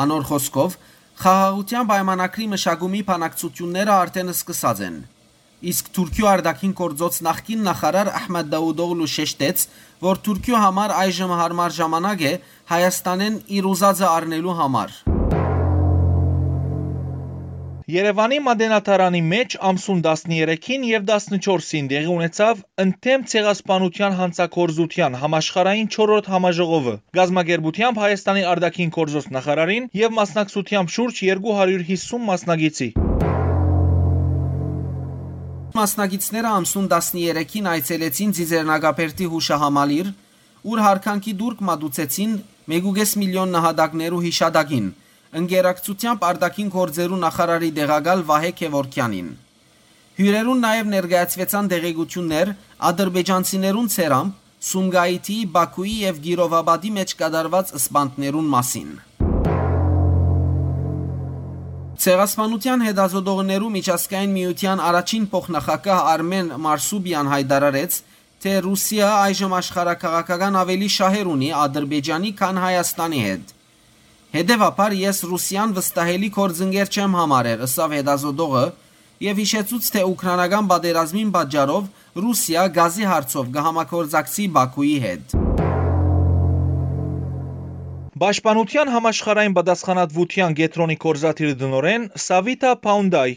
[0.02, 0.76] Անոր խոսքով
[1.22, 4.96] խաղաղության պայմանակրի մշակումի բանակցությունները արդեն սկսած են։
[5.72, 9.66] Իսկ Թուրքիո արտաքին գործոց նախկին նախարար Ահմեդ Դաուդօղլու շեշտեց,
[10.02, 12.36] որ Թուրքիո համար այժմ հարմար ժամանակ է
[12.74, 15.11] Հայաստանեն իր ուզածը առնելու համար։
[17.92, 26.94] Երևանի Մադենատարանի մեջ ամսուն 13-ին եւ 14-ին տեղի ունեցավ ընդեմ ցեղասպանության հանցակորզության համաշխարհային 4-րդ համաժողովը։
[27.18, 32.88] Գազագերբությամբ Հայաստանի արտաքին գործոս նախարարին եւ մասնակցությամբ շուրջ 250 մասնագետի։
[35.76, 40.10] Մասնագետները ամսուն 13-ին այցելեցին Ձիզերնագապերտի հուշահամալիր,
[40.72, 42.34] ուր հարկանքի դուրք մատուցեցին
[42.72, 44.92] 1.5 միլիոն նահատակներու հիշադակին
[45.40, 49.30] ընկերակցությամբ արտաքին գործերու նախարարի դեղակալ Վահե Քևորքյանին։
[50.18, 52.50] Հյուրերուն նաև ներկայացվեցան դեղեցություններ
[52.92, 58.90] ադրբեջանցիներուն ցերամբ Սումգայիթի, Բաքուի եւ Գիրովաբադի մեջ կատարված սպանդներուն մասին։
[62.02, 67.98] Ցեղասպանության հետազոտողներու միջազգային միության առաջին փոխնախագահ Արմեն Մարսուբյան հայտարարեց,
[68.42, 73.52] թե Ռուսիա այժմ աշխարհակաղակական ավելի շահեր ունի Ադրբեջանի, քան Հայաստանի հետ։
[74.32, 78.62] Հետևաբար ես Ռուսիան վստահելի կորձընկեր չեմ համարել, ըսավ հետազոտողը,
[79.26, 81.90] եւ հիշեցուց, թե ուկրաինական պատերազմին պատճառով
[82.24, 85.36] Ռուսիա գազի հարցով կհամակորձակցի Բաքուի հետ։
[88.22, 93.30] Պաշտպանության համաշխարհային պատասխանատվության գետրոնի կորզաթիրի դնորեն Սավիտա Փաունդայ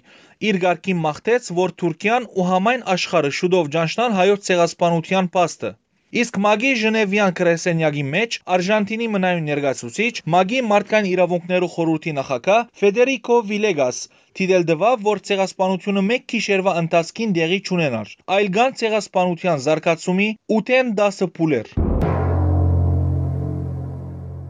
[0.47, 5.79] իր ղարքին մաղթեց, որ Թուրքիան ու համայն աշխարհը շուտով ճանչնան հայոց ցեղասպանության փաստը։
[6.15, 13.99] Իսկ Մագի Ժնևյան քրեսենյակի մեջ Արժանտինի մնայուն ներկայացուցիչ Մագի մարդկային իրավունքներու խորհրդի նախագահ Ֆեդերիկո Վիլեգաս
[14.39, 21.29] թիդել դվավ, որ ցեղասպանությունը մեկ քիշերվա ընթացքին դեղի չունենար, այլ կան ցեղասպանության զարգացումի 8-ն 10
[21.35, 21.75] փուլեր։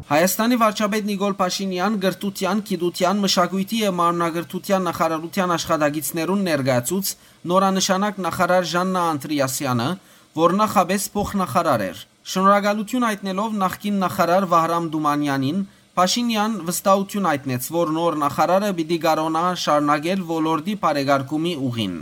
[0.06, 7.14] Հայաստանի վարչապետ Նիկոլ Փաշինյան գրթության, գիտության, մշակույթի եւ մարմնագրթության նախարարության աշխատագիտներուն ներկայացուց
[7.50, 9.88] նորանշանակ նախարար Ժաննա Անտրիասյանը
[10.36, 12.00] որ նախաբես փոխնախարար էր։
[12.32, 15.62] Շնորհակալություն հայտնելով նախկին նախարար Վահրամ Դումանյանին,
[15.96, 21.96] Փաշինյան վստահություն հայտնեց, որ նոր նախարարը պիտի կարողանա շարունակել ոլորտի բարեկարգումի ուղին։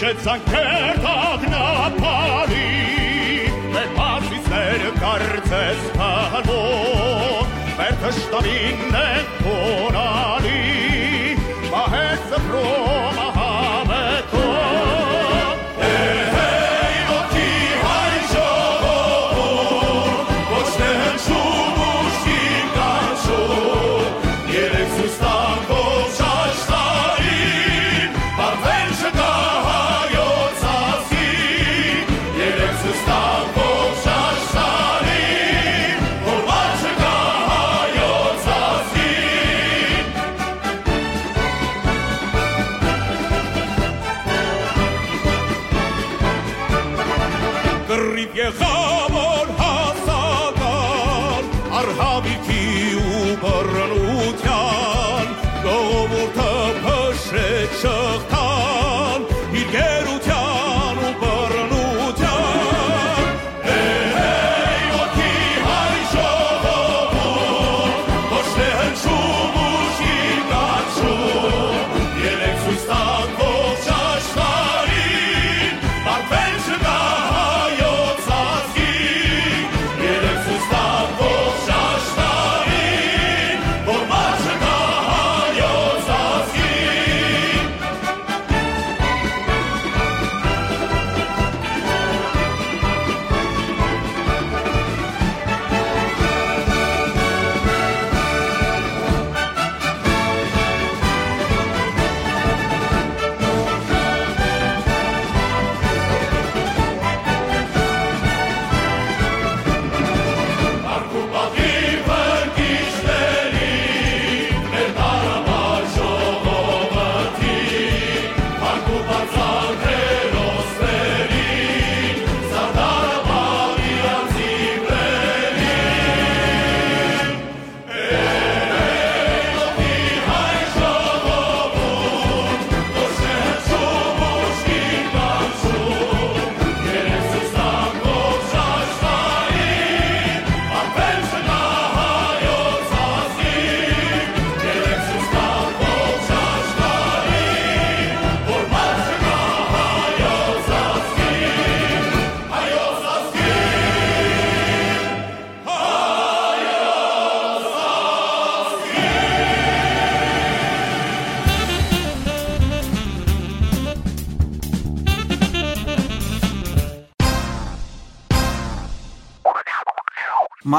[0.00, 2.60] Ընչեց անքեր տագնապարի
[3.74, 7.52] Մեր պասիսներ կարծես կալով
[7.82, 9.09] Մեր թշտամին է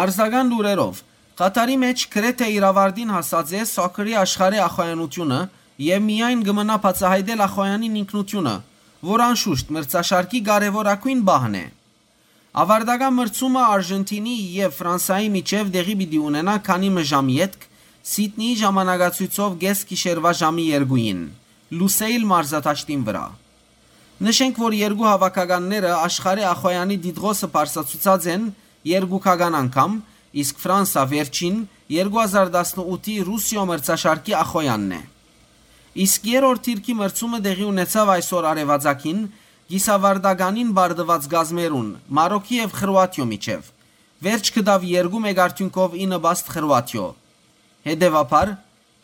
[0.01, 1.01] Մարզական լուրերով
[1.41, 5.37] Կատարի մեջ գրեթե իրավարդին հասած է սոկերի աշխարհի ախոյանությունը
[5.81, 8.53] եւ միայն գմնա բացահայտել ախոյանին ինքնությունը,
[9.09, 11.63] որ անշուշտ մրցաշարքի կարևորագույն բահն է։
[12.61, 17.67] Ավարտական մրցումը Արժենտինի եւ Ֆրանսիայի միջև դեղի պիտի ունենա քանի մը ժամի յետք
[18.11, 21.21] Սիդնեի ժամանակացույցով գես գիշերվա ժամի 2-ին
[21.81, 23.25] Լուսեյլ մարզաթաշտին վրա։
[24.21, 28.43] Նշենք, որ երկու հավաքականները աշխարհի ախոյանի դիդրոսը բարձրացուցած են
[28.87, 29.97] երկուքական անգամ,
[30.41, 31.57] իսկ Ֆրանսա վերջին
[31.91, 35.01] 2018-ի Ռուսիո մրցաշարքի ախոյանն է։
[36.01, 39.21] Իսկ երրորդ թիրքի մրցումը դեղի ունեցավ այսօր արևածագին
[39.71, 43.69] Գիսավարդագանին բարդված գազմերուն Մարոկի եւ Խրուատիո միջև։
[44.21, 47.05] Վերջ կդավ երկու մեգարտյունքով 9 բաստ Խրուատիո։
[47.91, 48.51] Հետևաբար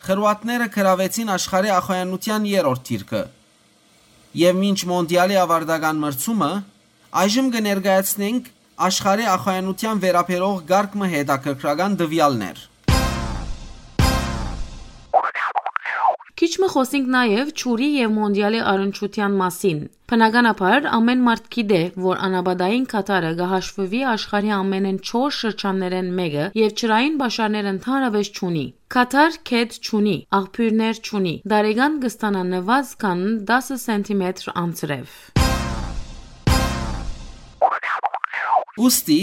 [0.08, 3.22] խրուատները կրավեցին աշխարհի ախոյանության երրորդ թիրքը։
[4.38, 6.50] Եվ մինչ մոնդիալի ավարտական մրցումը
[7.22, 8.52] այժմ կներկայացնենք
[8.86, 12.58] աշխարհի ախոյանության վերապերող գարկմը հետաքրքրական դվյալներ։
[16.38, 19.80] Քիչ մը խոսենք նաև ճուրի եւ մոնդիալի առընչության մասին։
[20.12, 27.18] Բնականաբար ամեն մարդ գիտե, որ անաբադային կատարը գահաշվվի աշխարհի ամենեն 4 շրջաններեն մեկը եւ ճրային
[27.24, 28.64] բաշարներ ընդհանրապես ճունի։
[28.94, 35.47] Կատար քետ ճունի, աղբյուրներ ճունի։ Դարեգան կստանա նվազ կան 10 սենտիմետր անցրև։
[38.78, 39.18] Ոստի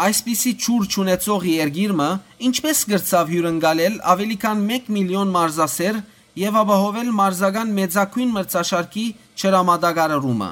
[0.00, 2.08] այսպիսի ճուր ճունեցող երգիրը
[2.48, 5.96] ինչպես գրծավ հյուրընկալել ավելի քան 1 միլիոն մարզասեր
[6.40, 9.06] եւ ապահովել մարզական մեծակույն մրցաշարքի
[9.40, 10.50] չրամադագարարումը։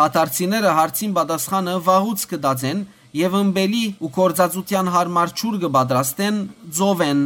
[0.00, 2.82] Խաթարցիները հարցին պատասխանը վաղուց կդածեն
[3.20, 6.42] եւ ըմբելի ու կորցածության հարմար ճուր կբադրաստեն
[6.80, 7.22] ձովեն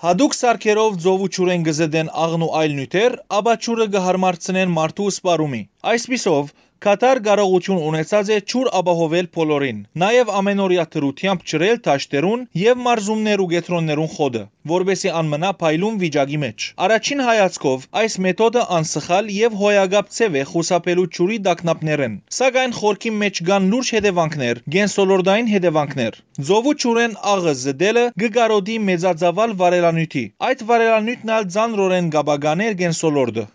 [0.00, 5.60] Հadouk սարքերով ծովուչուրեն գզդեն աղն ու այլ նյութեր, ապա ճուրը կհարմարցնեն մարդու սպարումի։
[5.92, 6.54] Այսպիսով
[6.84, 13.48] Կատար կարողություն ունեցած է ճուր ապահովել բոլորին, նաև ամենօրյա թրությամբ ճրել թաշտերուն եւ մարզումներ ու
[13.50, 14.42] գետրոններուն խոդը,
[14.72, 21.06] որբեսի անմնա փայլուն վիճակի մեջ։ Առաջին հայացքով այս մեթոդը անսխալ եւ հոյագապ ցև է խուսափելու
[21.20, 28.80] ճուրի դակնապներեն։ Սակայն խորքի մեջ կան լուրջ հետևանքներ, գենսոլորդային հետևանքներ։ Ձովու ճուրեն աղը զդելը գգարոդի
[28.88, 33.50] մեծածավալ վարելանյութի։ Այդ վարելանյութն ալ ցանրորեն գաբագաներ գենսոլորդը։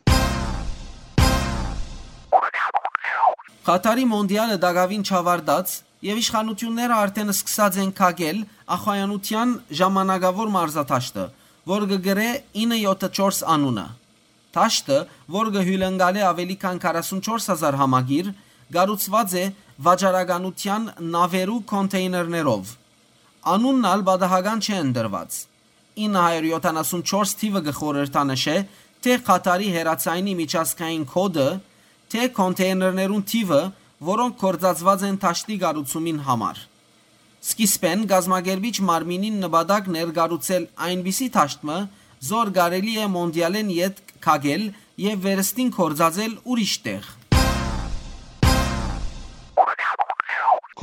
[3.65, 5.71] Ղատարի մոնդիալը դակավին չավարտած
[6.05, 8.43] եւ իշխանությունները արդեն սկսած են քագել
[8.75, 11.25] ախոյանության ժամանակավոր մարզաթաշտը,
[11.71, 12.27] որ կգրե
[12.61, 13.87] 974 անունը։
[14.55, 14.99] Թաշտը,
[15.37, 18.31] որ կհյուրընկալի ավելի քան 44000 համագիր,
[18.75, 19.45] գառուցված է
[19.89, 22.73] վաճառականության նավերու կոնտեյներներով։
[23.55, 25.43] Անունն ալ բադահական չեն դրված։
[26.05, 28.57] 974 թիվը գխորհրդանշե,
[29.05, 31.49] թե Ղատարի հերացայինի միջազգային կոդը
[32.13, 33.61] թե կոնտեյներներուն թիվը,
[34.09, 36.63] որոնք կորցածված են թաշտի գառուցումին համար։
[37.45, 41.77] Սկիզբեն գազագերբիչ մարմինին նպատակ ներկառուցել այնպիսի թաշտմը,
[42.25, 44.65] զոր կարելի է մոնդիալեն յետ քագել
[45.05, 47.09] եւ վերստին կորցածել ուրիշ տեղ։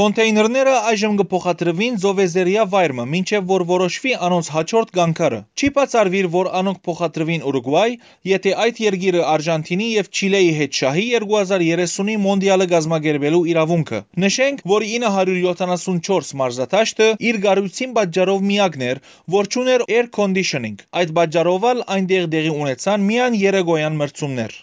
[0.03, 6.81] Կոնտեյներները այժմ կփոխադրվին Զովեզերիա վայրը, մինչև որ որոշվի անոնց հաջորդ գանկարը։ Չի բացառվիր, որ անոնք
[6.89, 7.85] փոխադրվին Ուրուգվայ,
[8.31, 16.35] եթե այդ երկիրը Արժանտինի եւ Չիլեի հետ շահի 2030-ի մոնդիալը գազմագերբելու իրավունքը։ Նշենք, որ 974
[16.43, 19.05] մարզաթաշտը իր գարույցին պատճառով միակն էր,
[19.39, 24.63] որ ճուներ air conditioning։ Այդ պատճառով ալ այնտեղ դեղի ունեցան միան երեգոյան մրցումներ։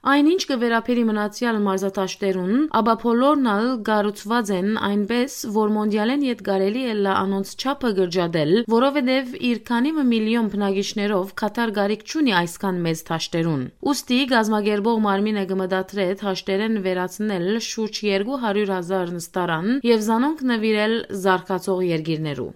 [0.00, 6.94] Այնինչ կվերապերի մնացյալ մարզաթաշտերուն, ապա բոլորն ալ գառուցված են այնպես, որ մոնդիալեն յետ կարելի է
[7.04, 13.68] լա անոնց չափը գրջադել, որովհետև իր քանի միլիոն բնակիչներով Կատար գարիք չունի այսքան մեծ թաշտերուն։
[13.90, 20.98] Ոստի գազագերբող մարմինը կմտադրե թաշտերեն վերացնել շուրջ 200.000 նստարան եւ զանոնք նվիրել
[21.28, 22.50] զարգացող երկիրներու։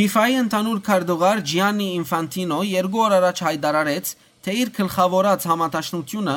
[0.00, 4.12] FIFA-ի ընդհանուր քարտուղար Ջիանի Ինֆանտինո երկու օր առաջ հայտարարեց,
[4.46, 6.36] թե իր գլխավորած համատաշնությունը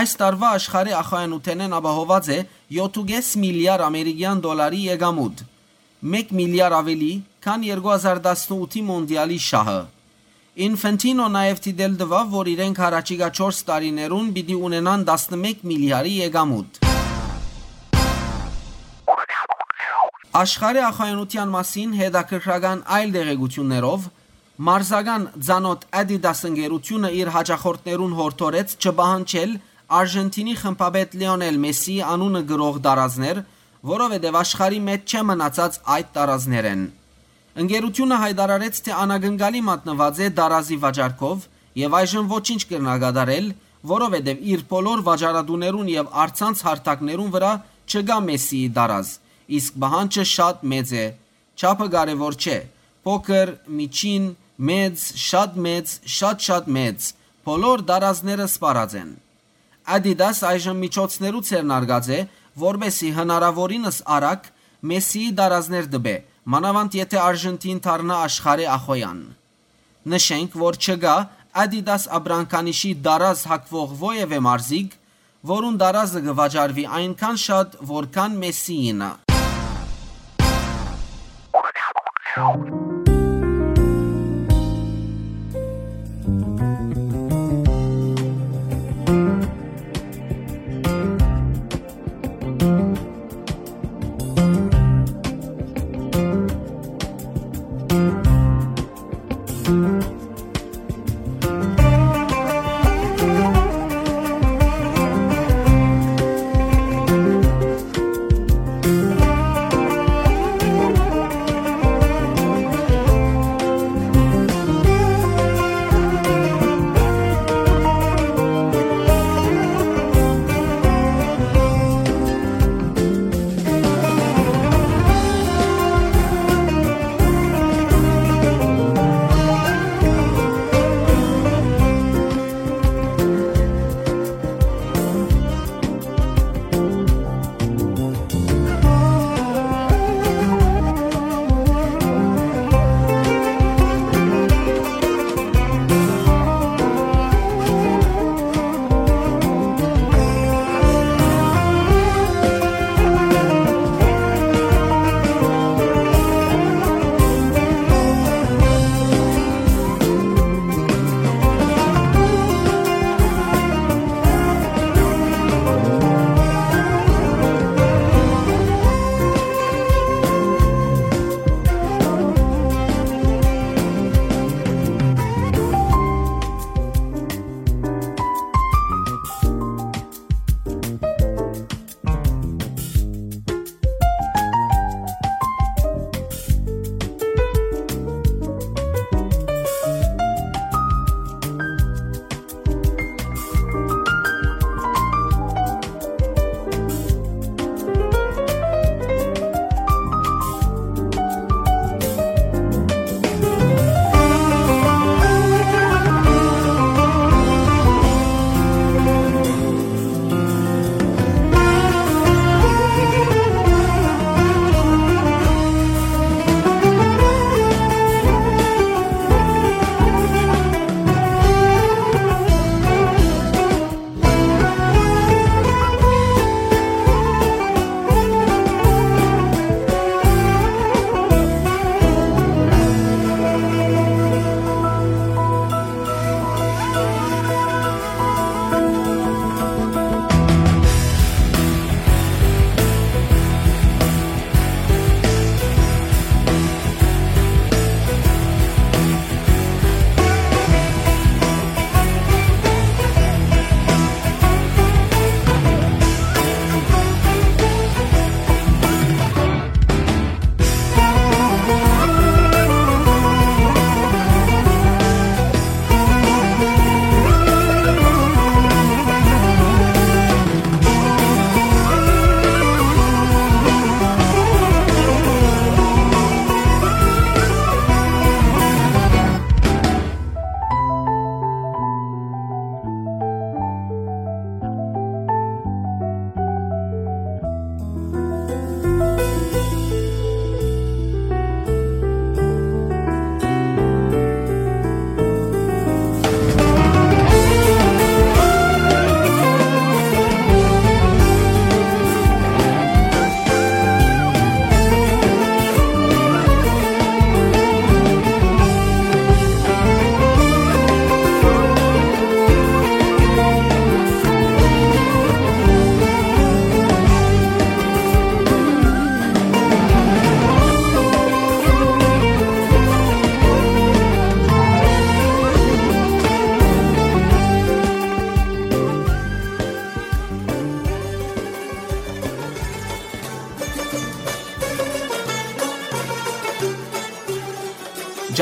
[0.00, 2.36] այս տարվա աշխարհի ախոյանութենեն ապահոված է
[2.76, 5.42] 7.5 միլիարդ ամերիկյան դոլարի եկամուտ,
[6.20, 7.10] 1 միլիարդ ավելի,
[7.48, 9.80] քան 2018-ի մոնդիալի շահը։
[10.70, 16.89] Ինֆանտինո նաև դիտել տվավ, որ իրենք հարաճիգա 4 տարիներուն պիտի ունենան 11 միլիարդի եկամուտ։
[20.30, 24.02] Աշխարհի ախոյանության մասին հետաքրքրական այլ դեղեցություններով
[24.66, 29.56] մարզական ցանոթ Adidas ընկերությունը իր հաջախորդներուն հորդորեց չբահանջել
[30.00, 33.40] Արժենտինի խմբապետ Լիոնել Մեսսի անունը գրող տարազներ,
[33.90, 36.84] որովհետև աշխարհի մեջ չէ մնացած այդ տարազներեն։
[37.64, 41.48] Ընկերությունը հայտարարեց, թե անագնկալի մատնված է դարազի վաճառքով
[41.80, 43.50] եւ այժմ ոչինչ կրնագադարել,
[43.90, 47.52] որովհետև իր բոլոր վաճառատուներուն եւ արցանց հարթակներուն վրա
[47.90, 49.10] չկա Մեսսիի դարազ
[49.58, 51.06] իսկ բանջը շատ մեծ է։
[51.60, 52.58] Չափը կարևոր չէ։
[53.06, 53.48] Փոքր,
[53.80, 54.24] միջին,
[54.70, 57.10] մեծ, շատ մեծ, շատ-շատ մեծ։
[57.48, 59.10] Բոլոր դարազները սպառած են։
[59.90, 62.20] Adidas այժմ միջոցներու ցերնարգած է,
[62.60, 64.50] որբեսի հնարավորինս արագ
[64.90, 66.14] Մեսսիի դարազներ դբե,
[66.52, 69.20] մանավանդ եթե Արժենտին դառնա աշխարհի ախոյան։
[70.14, 71.16] Նշենք, որ չկա
[71.64, 74.94] Adidas Abrankanişi դարազ հակվող ովևէ մարզիկ,
[75.52, 79.10] որուն դարազը կվաճառվի այնքան շատ, որքան Մեսսիինը։
[82.36, 82.99] Thank.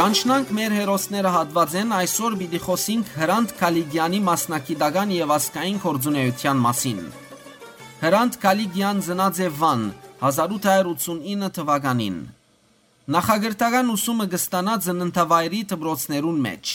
[0.08, 7.02] Ճանչնանք մեր հերոսները հատվածեն այսօր պիտի խոսենք Հրանտ Քալիգյանի մասնակիտական եւ ասկային կորձունեության մասին։
[8.04, 9.82] Հրանտ Քալիգյան ծնած է Վան
[10.30, 12.16] 1889 թվականին։
[13.18, 16.74] Նախագրտական ուսումը կստանա ծննդավայրի դպրոցներուն մեջ։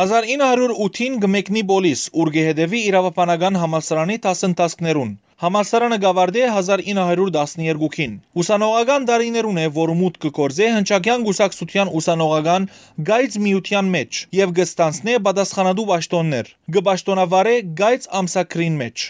[0.00, 9.92] 1908-ին գմեկնի Բոլիս, ուր գեհդեվի իրավապանական համալսարանի տասնտասկներուն։ Համալսարանը գավարդե 1912-ին։ Ուսանողական դարիներուն է, որ
[10.00, 12.66] մուտք կկործե հնչակյան գուսակցության ուսանողական
[13.08, 19.06] գայծ միության մեջ եւ գստանցնե պատասխանատու պաշտոններ։ Գբաշտոնավարե գայծ ամսակրին մեջ։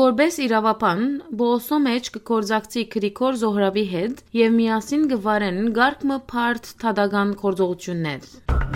[0.00, 1.04] Որբես իրավապան,
[1.42, 8.75] Բոսո մեջ կկործակցի Գրիգոր Զոհրաբի հետ եւ միասին գվարեն Գարկմը Փարթ Թադագան կորձողություններ։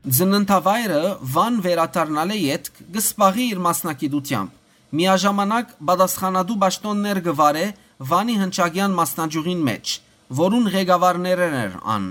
[0.00, 4.54] Ձննթավայրը Վան վերադառնալ է յետք գսպաղի իր մասնակիտությամբ։
[5.00, 7.64] Միաժամանակ պատասխանատու պաշտոններ գվարե
[8.12, 9.92] Վանի հնչագյան մասնաճյուղին մեջ,
[10.40, 12.08] որուն ղեկավարներն էր ան։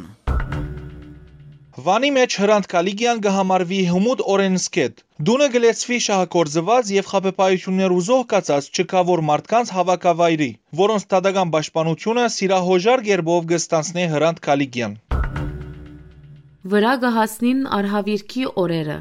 [1.89, 9.25] Վանի մեջ Հրանտ Կալիգյան կհամարվի հմուտ օրենսկետ։ Դունը գլեցվի շահակորձված եւ խապեպայություններ ուզող կացած չկավոր
[9.33, 10.51] մարդկանց հավաքավայրի,
[10.85, 14.99] որոնց տադական պաշտպանությունը սիրահոժար գերբով կստանցնե Հրանտ Կալիգյան։
[16.59, 18.95] Վրա գահացնին արհավիրքի օրերը։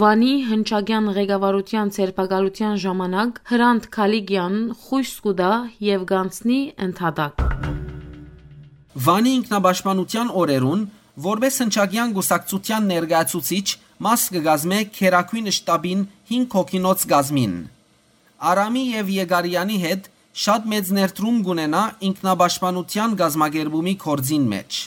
[0.00, 5.48] Վանի հնչագյան ղեկավարության ցերպակալության ժամանակ Հրանտ Քալիգյան խույս կուտա
[5.82, 7.42] եւ գանցնի ընդհատակ։
[9.06, 10.86] Վանի ինքնաբաշխանության օրերուն
[11.26, 13.66] որպես հնչագյան գուսակցության ներկայացուցիչ
[14.06, 17.56] մաս կգազմե Քերակույն շտաբին 5 հոգինոց գազմին։
[18.52, 20.10] Արամի եւ Եգարյանի հետ
[20.46, 24.82] շատ մեծ ներդրում կունենա ինքնաբաշխանության գազմագերբումի կորձին մեջ։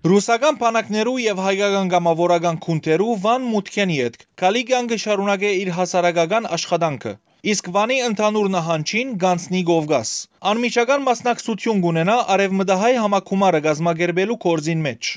[0.00, 7.12] Ռուսական բանակներու եւ հայկական գամավորական քունտերու Վան մուտքեն յետք Կալիգյան կշարունակե իր հասարակական աշխատանքը։
[7.52, 10.12] Իսկ Վանի ընդհանուր նահանջին գանցնի Գովգաս։
[10.52, 15.12] Անմիջական մասնակցություն կունենա արևմտահայ համակումարը գազմագերբելու կորձին մեջ։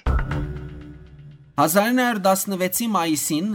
[1.64, 3.48] 1916-ի մայիսին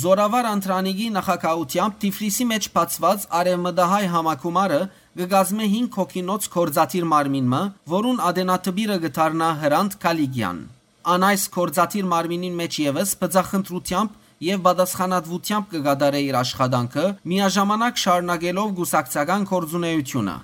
[0.00, 4.82] Զորավար Անտրանիգի նախակահությամբ Թիֆլիսի մեջ բացված արևմտահայ համակումարը
[5.18, 10.60] կգազմե 5 հոգինոց կորզաթիր մարմինը, որուն ադենաթբիրը գտարնա Հրանտ Կալիգյան։
[11.14, 14.14] Ան այս կորզաթիր մարմինին մեջ եւս բծախնդրությամբ
[14.46, 20.36] եւ բադասխանատվությամբ կգադարե իր աշխատանքը, միաժամանակ շարունակելով գուսակցական կորձունեությունը։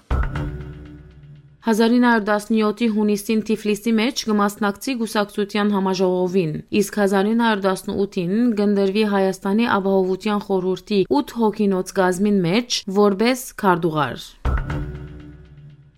[1.67, 11.91] 1917-ի հունիսին Թիֆլիսի մեջ կմասնակցի գուսակցության համաժողովին, իսկ 1918-ին գնդրվի Հայաստանի ապահովության խորհրդի 8 հոգինոց
[11.97, 14.29] գազմին մեջ որբես քարտուղար։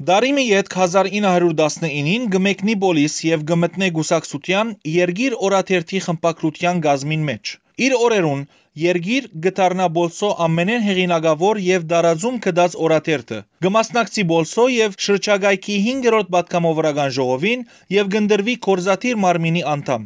[0.08, 7.56] Դարիմի յետք 1919-ին գմեկնի Բոլիս եւ գմտնե գուսակցության Երգիր օրաթերթի խմպակրության գազմին մեջ։
[7.88, 8.40] Իր օրերուն
[8.78, 17.10] Երգիր գտարնա Բոլսո ամենեն հեղինակավոր եւ դարաձում կդած օրաթերթը։ Գմասնակցի Բոլսո եւ շրջագայքի 5-րդ պատգամավորական
[17.16, 17.64] ժողովին
[17.94, 20.04] եւ գնդրվի Կորզաթիր մարմինի անդամ։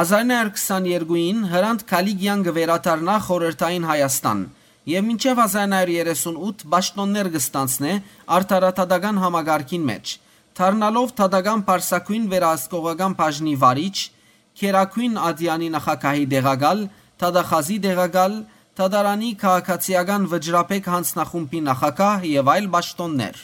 [0.00, 4.42] 1922-ին Հրանտ Կալիգյան գվերադառնա խորհրդային Հայաստան
[4.96, 7.94] եւ մինչեւ 1938 պաշտոններ կստանցնե
[8.40, 10.18] արտարատադական համագարկին մեջ,
[10.58, 13.96] թարնալով Թադական Պարսակույն վերահսկողական բաժնի վարիչ,
[14.56, 16.78] Քերակույն Ադյանի նախակահի դեղակալ,
[17.20, 18.36] Թադախազի դեղակալ,
[18.76, 23.42] Թադարանի քաղաքացիական վճռապեկ հանձնախումբի նախակահ եւ այլ պաշտոններ։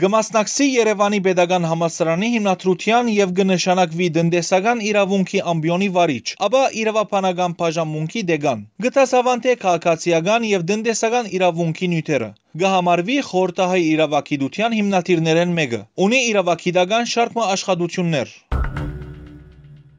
[0.00, 8.62] Գմասնակցի Երևանի Պետական Համալսարանի հիմնադրության եւ կնշանակվի դնդեսական իրավունքի ամբիոնի վարիչ, ապա իրավապանական բաժանմունքի դեգան։
[8.86, 12.30] Գտասավանթե քաղաքացիական եւ դնդեսական իրավունքի նյութերը։
[12.64, 18.38] Գահամարվի խորտահայ իրավագիտության հիմնադիրներեն մեկը։ Ունի իրավագիտական շարք աշխատություններ։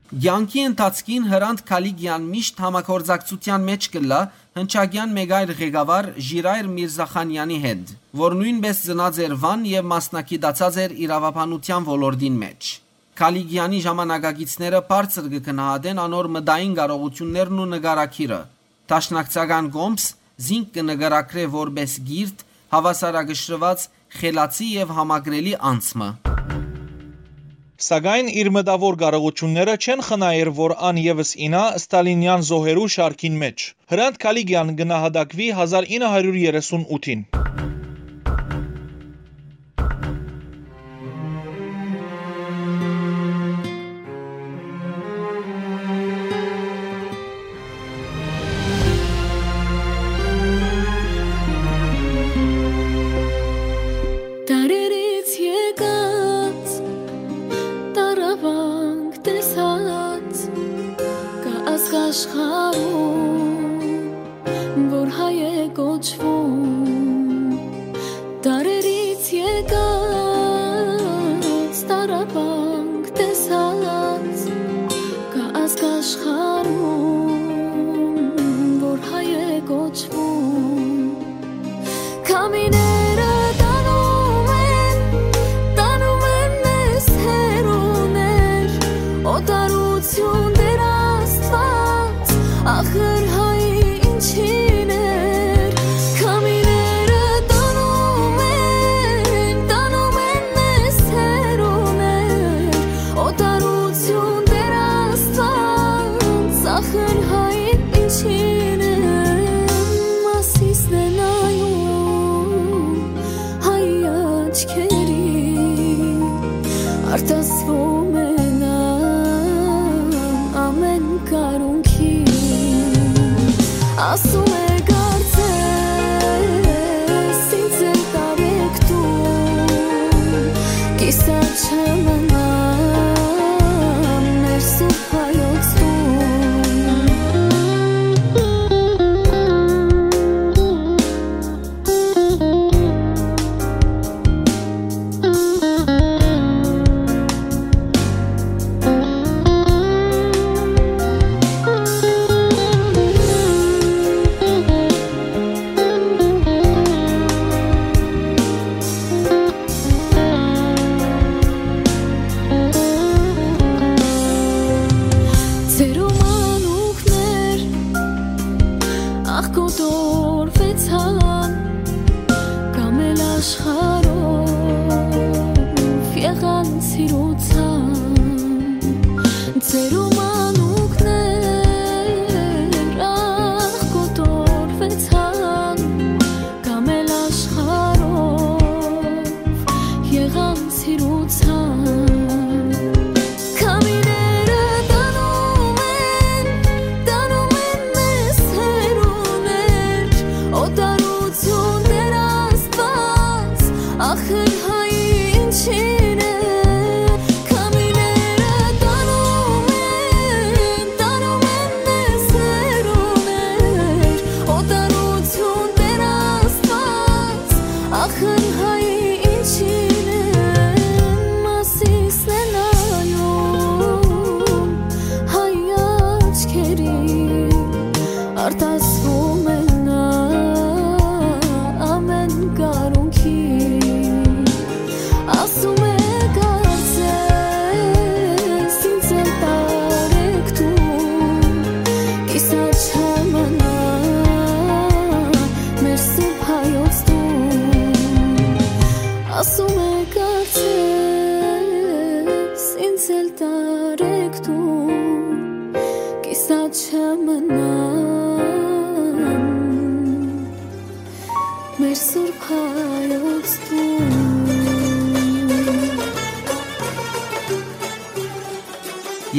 [0.10, 4.22] Յանքի ընթացքին Հրանտ Քալիգյան միշտ համակորձակցության մեջ կլա
[4.58, 7.92] հնչագյան մեկ այլ ղեկավար Ժիրայր Միրզախանյանի հետ,
[8.22, 12.72] որ նույնպես ծնած էր Վան եւ մասնակցած էր իրավապանության ոլորտին մեջ։
[13.22, 18.42] Քալիգյանի ժամանակագիցները բարձր կգնահատեն անոր մտային կարողություններն ու նկարակիրը։
[18.90, 20.10] Տաշնակցական գոմս
[20.50, 23.88] զինք կնկարակրե որպես գիրտ հավասարակշռված
[24.18, 26.12] խելացի եւ համագրելի անցմը։
[27.84, 34.22] Սակայն իր մտավոր կարողությունները չեն խնայեր, որ ան եւս ինա Ստալինյան զոհերու շարքին մեջ։ Հրանտ
[34.28, 37.30] Կալիգյան գնահատակվի 1938-ին։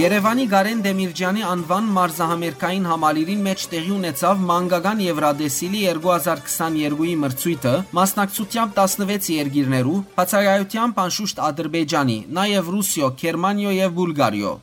[0.01, 9.29] Երևանի Գարեն Դեմիրճյանի անվան մարզահամերկային համալիրին մեջ տեղի ունեցավ մանկական Եվրադեսիլի 2022-ի մրցույթը, մասնակցությամբ 16
[9.35, 14.55] երկիրներու, բացակայությամբ անշուշտ Ադրբեջանի, նաև Ռուսիո, Գերմանիո եւ Բուլգարիո։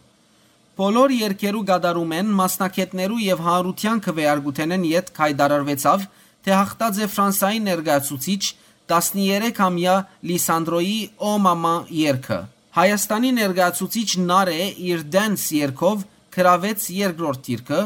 [0.82, 6.12] Բոլոր երկերու գդարում են մասնակետներու եւ հանրության քվեարկութենեն յետ հայտարարվեցավ,
[6.48, 8.44] թե հաղթած է Ֆրանսայի ներկայացուցիչ
[8.90, 9.96] 13-ամյա
[10.32, 12.46] Լիսանդրոյի «Օ մամա» երգը։
[12.78, 16.02] Հայաստանի ներկայացուցիչ Նարե իր Dance երգով
[16.36, 17.80] գրավեց երկրորդ դիրքը,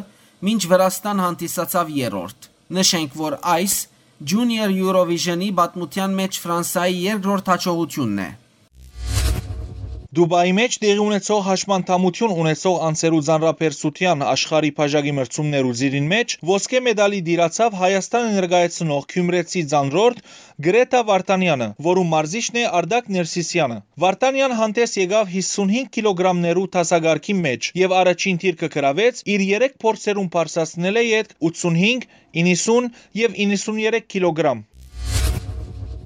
[0.43, 3.75] մինչ Վրաստան հանդիսացավ երրորդ։ Նշենք, որ այս
[4.31, 8.27] Junior Eurovision-ի պատմության մեջ Ֆրանսայի երկրորդ հաջողությունն է։
[10.17, 17.21] Դուբայի մեջ տեղի ունեցող հաշմանդամություն ունեցող անցերու ձանրապերսության աշխարհի բաժակի մրցումներու զիրին մեջ ոսկե մեդալի
[17.27, 20.19] դիրացավ Հայաստանը ներկայացնող Քյումրեցի ձանրորդ
[20.67, 27.95] Գրետա Վարդանյանը, որում մարզիչն է Արդակ Ներսիսյանը։ Վարդանյան հանդես եկավ 55 կիլոգրամներու տասագարքի մեջ եւ
[28.01, 32.11] առաջին թիրքը գրավեց իր 3 փորձերում բարձրացնել է իդ 85,
[32.43, 32.91] 90
[33.23, 34.67] եւ 93 կիլոգրամ։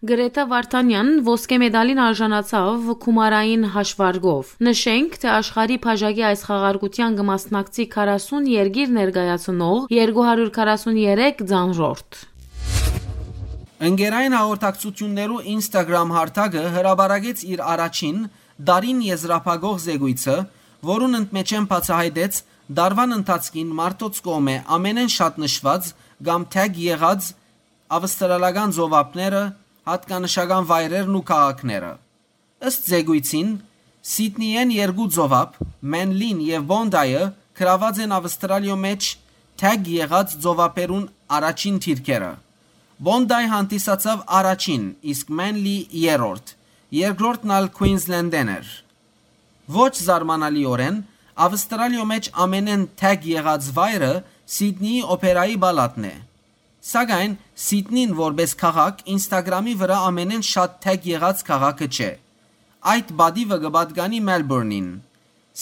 [0.06, 8.50] Գրետա Վարդանյանն ոսկե մեդալին արժանացավ Քումարային հաշվարկով։ Նշենք, թե աշխարհի բաժակի այս խաղարկության կմասնակցի 40
[8.52, 12.20] երկիր ներկայացնող 243 ձանրորդ։
[13.90, 18.22] Ընկերային հաղորդակցություններու Instagram հարթակը հրաբարագեց իր առաջին
[18.70, 20.38] դարին եզրափակող զեկույցը,
[20.86, 22.42] որուն ընդմեջեն բացահայտեց
[22.78, 25.94] դարվան ընթացքին մարդոց կողմէ ամենեն շատ նշված
[26.30, 27.36] կամ թագ եղած
[27.96, 29.46] ավստրալական զովապները,
[29.86, 31.92] հատկանշական վայրերն ու քաղաքները։
[32.70, 33.50] Ըստ զեկույցին,
[34.06, 35.56] Սիդնիեն երկու ծովապ,
[35.94, 37.22] Մենլին եւ Բոնդայը
[37.58, 39.08] գրաված են Ավստրալիո մեջ
[39.62, 41.06] թագ եղած ծովապերուն
[41.38, 42.32] առաջին թիրքերը։
[43.06, 44.84] Բոնդայ հանդիսացավ առաջին,
[45.14, 46.54] իսկ Մենլի երրորդ,
[47.00, 48.70] երկրորդն ալ Քուինզլենդեն էր։
[49.76, 51.02] Ոչ զարմանալիորեն,
[51.46, 54.14] Ավստրալիո մեջ ամենեն թագ եղած վայրը
[54.56, 56.16] Սիդնի օպերայի բալատն է։
[56.86, 57.32] Սակայն
[57.66, 62.10] Սիդնին որպես քաղաք Instagram-ի վրա ամենեն շատ թեգ եղած քաղաքը չէ։
[62.92, 64.92] Այդ բադիվը գբատգանի Մելբուրնին։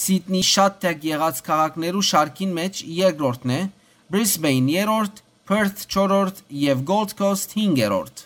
[0.03, 3.61] Սիդնի շատ թեգ եղած քաղաքներու շարքին մեջ երկրորդն է,
[4.11, 8.25] Brisbane երրորդ, Perth չորրորդ եւ Gold Coast 5-րդ։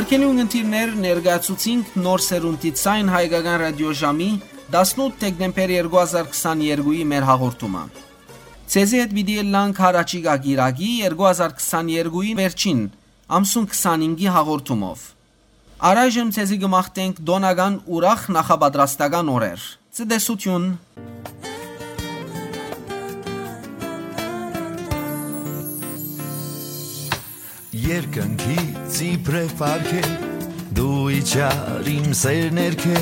[0.00, 4.28] Արկելի ունգընտիրներ ներգացուցինք նոր սերունդի ցայն հայկական ռադիոժամի
[4.72, 7.82] 18 դեկտեմբեր 2022-ի մեր հաղորդումը։
[8.72, 12.82] Ցեզի հետ պիտի լանք հարաճի գագիրագի 2022-ի վերջին
[13.40, 15.06] ամսուն 25-ի հաղորդումով։
[15.90, 19.70] Առայժմ ցեզի գմախտենք դոնական ուրախ նախապատրաստական օրեր։
[20.00, 20.70] Ցտեսություն։
[27.90, 30.00] Երկնքից իբրև պարքե
[30.78, 33.00] դու իջար իմ սերներ քե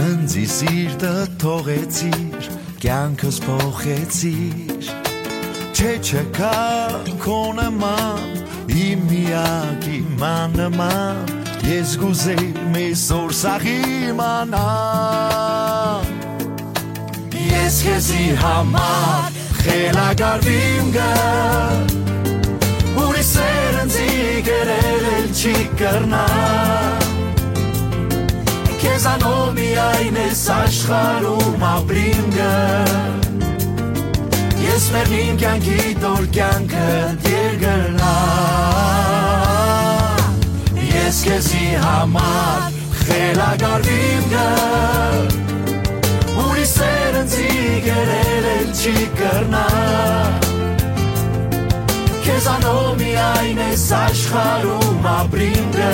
[0.00, 2.46] ընձի սիրտը թողեցիր
[2.84, 4.90] կյանքս փոխեցիր
[5.74, 6.52] չէ չկա
[7.24, 8.28] քո նման
[8.84, 11.34] իմ միակ իման նման
[11.66, 13.80] ես գուզեի մեզ օրսախի
[14.20, 16.06] մանան
[17.48, 21.10] ես քեզի համար խելագարվիմ գա
[23.04, 23.24] Ուրի
[23.84, 26.20] սերնձի գրել էլ չի կրնա
[28.80, 32.54] Քեզանով միայն ես աշխարում ապրիմ գը
[34.64, 36.86] Ես մերնին կյանքի տոր կյանքը
[37.26, 38.14] դերգրնա
[40.94, 44.48] Ես քեզի համար խելագարվիմ գը
[46.46, 47.52] Ուրի սերնձի
[47.90, 49.68] գրել էլ չի կրնա
[52.34, 55.90] Քեզանով միայն ես աշխարում ապրինգը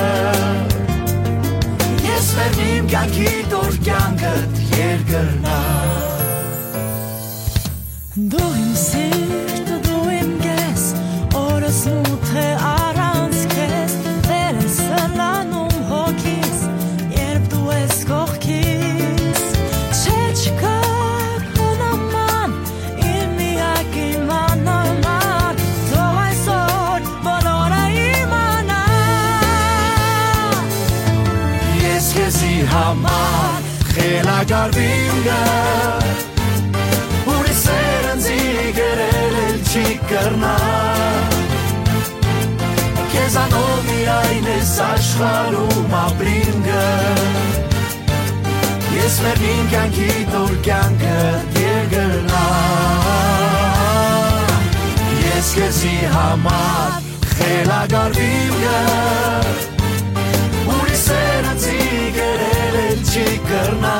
[2.07, 5.59] Ես վերնիմ կյանքի տոր կյանքդ երգրնա
[8.33, 8.50] Դու
[34.61, 35.37] խելագարվիմ գա
[37.33, 38.41] Ուրի սերնձի
[38.77, 40.57] գրել էլ չի կրնա
[43.15, 46.85] Քեզանով միայն ես աշխարում ապրիմ գա
[48.99, 51.17] Ես մերնին կյանքի տոր կյանքը
[51.57, 52.45] դերգրնա
[55.25, 59.70] Ես քեզի համար խելագարվիմ գա
[63.11, 63.95] չի կրնա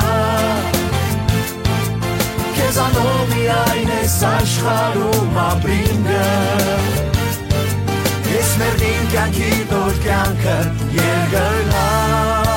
[2.55, 6.29] Քեզանով միայն ես աշխարում ապրիմ գա
[8.31, 10.55] Ես մերնին կյանքի տոր կյանքը
[11.01, 12.50] երգրնա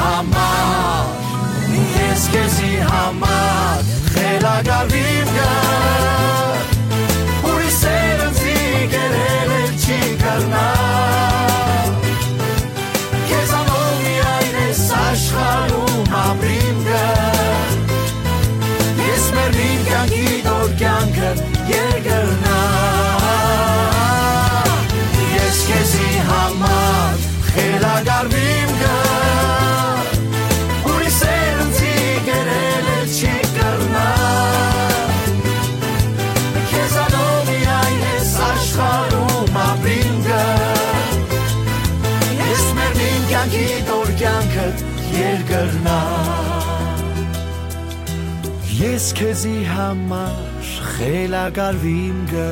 [0.00, 1.18] համար
[2.00, 5.19] Ես քեզի համար խելագարվիմ
[49.00, 52.48] Ես քեզի համար խելագարվիմ գա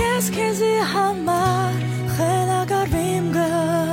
[0.00, 1.78] Ես քեզի համար
[2.16, 3.83] խելագարվիմ գա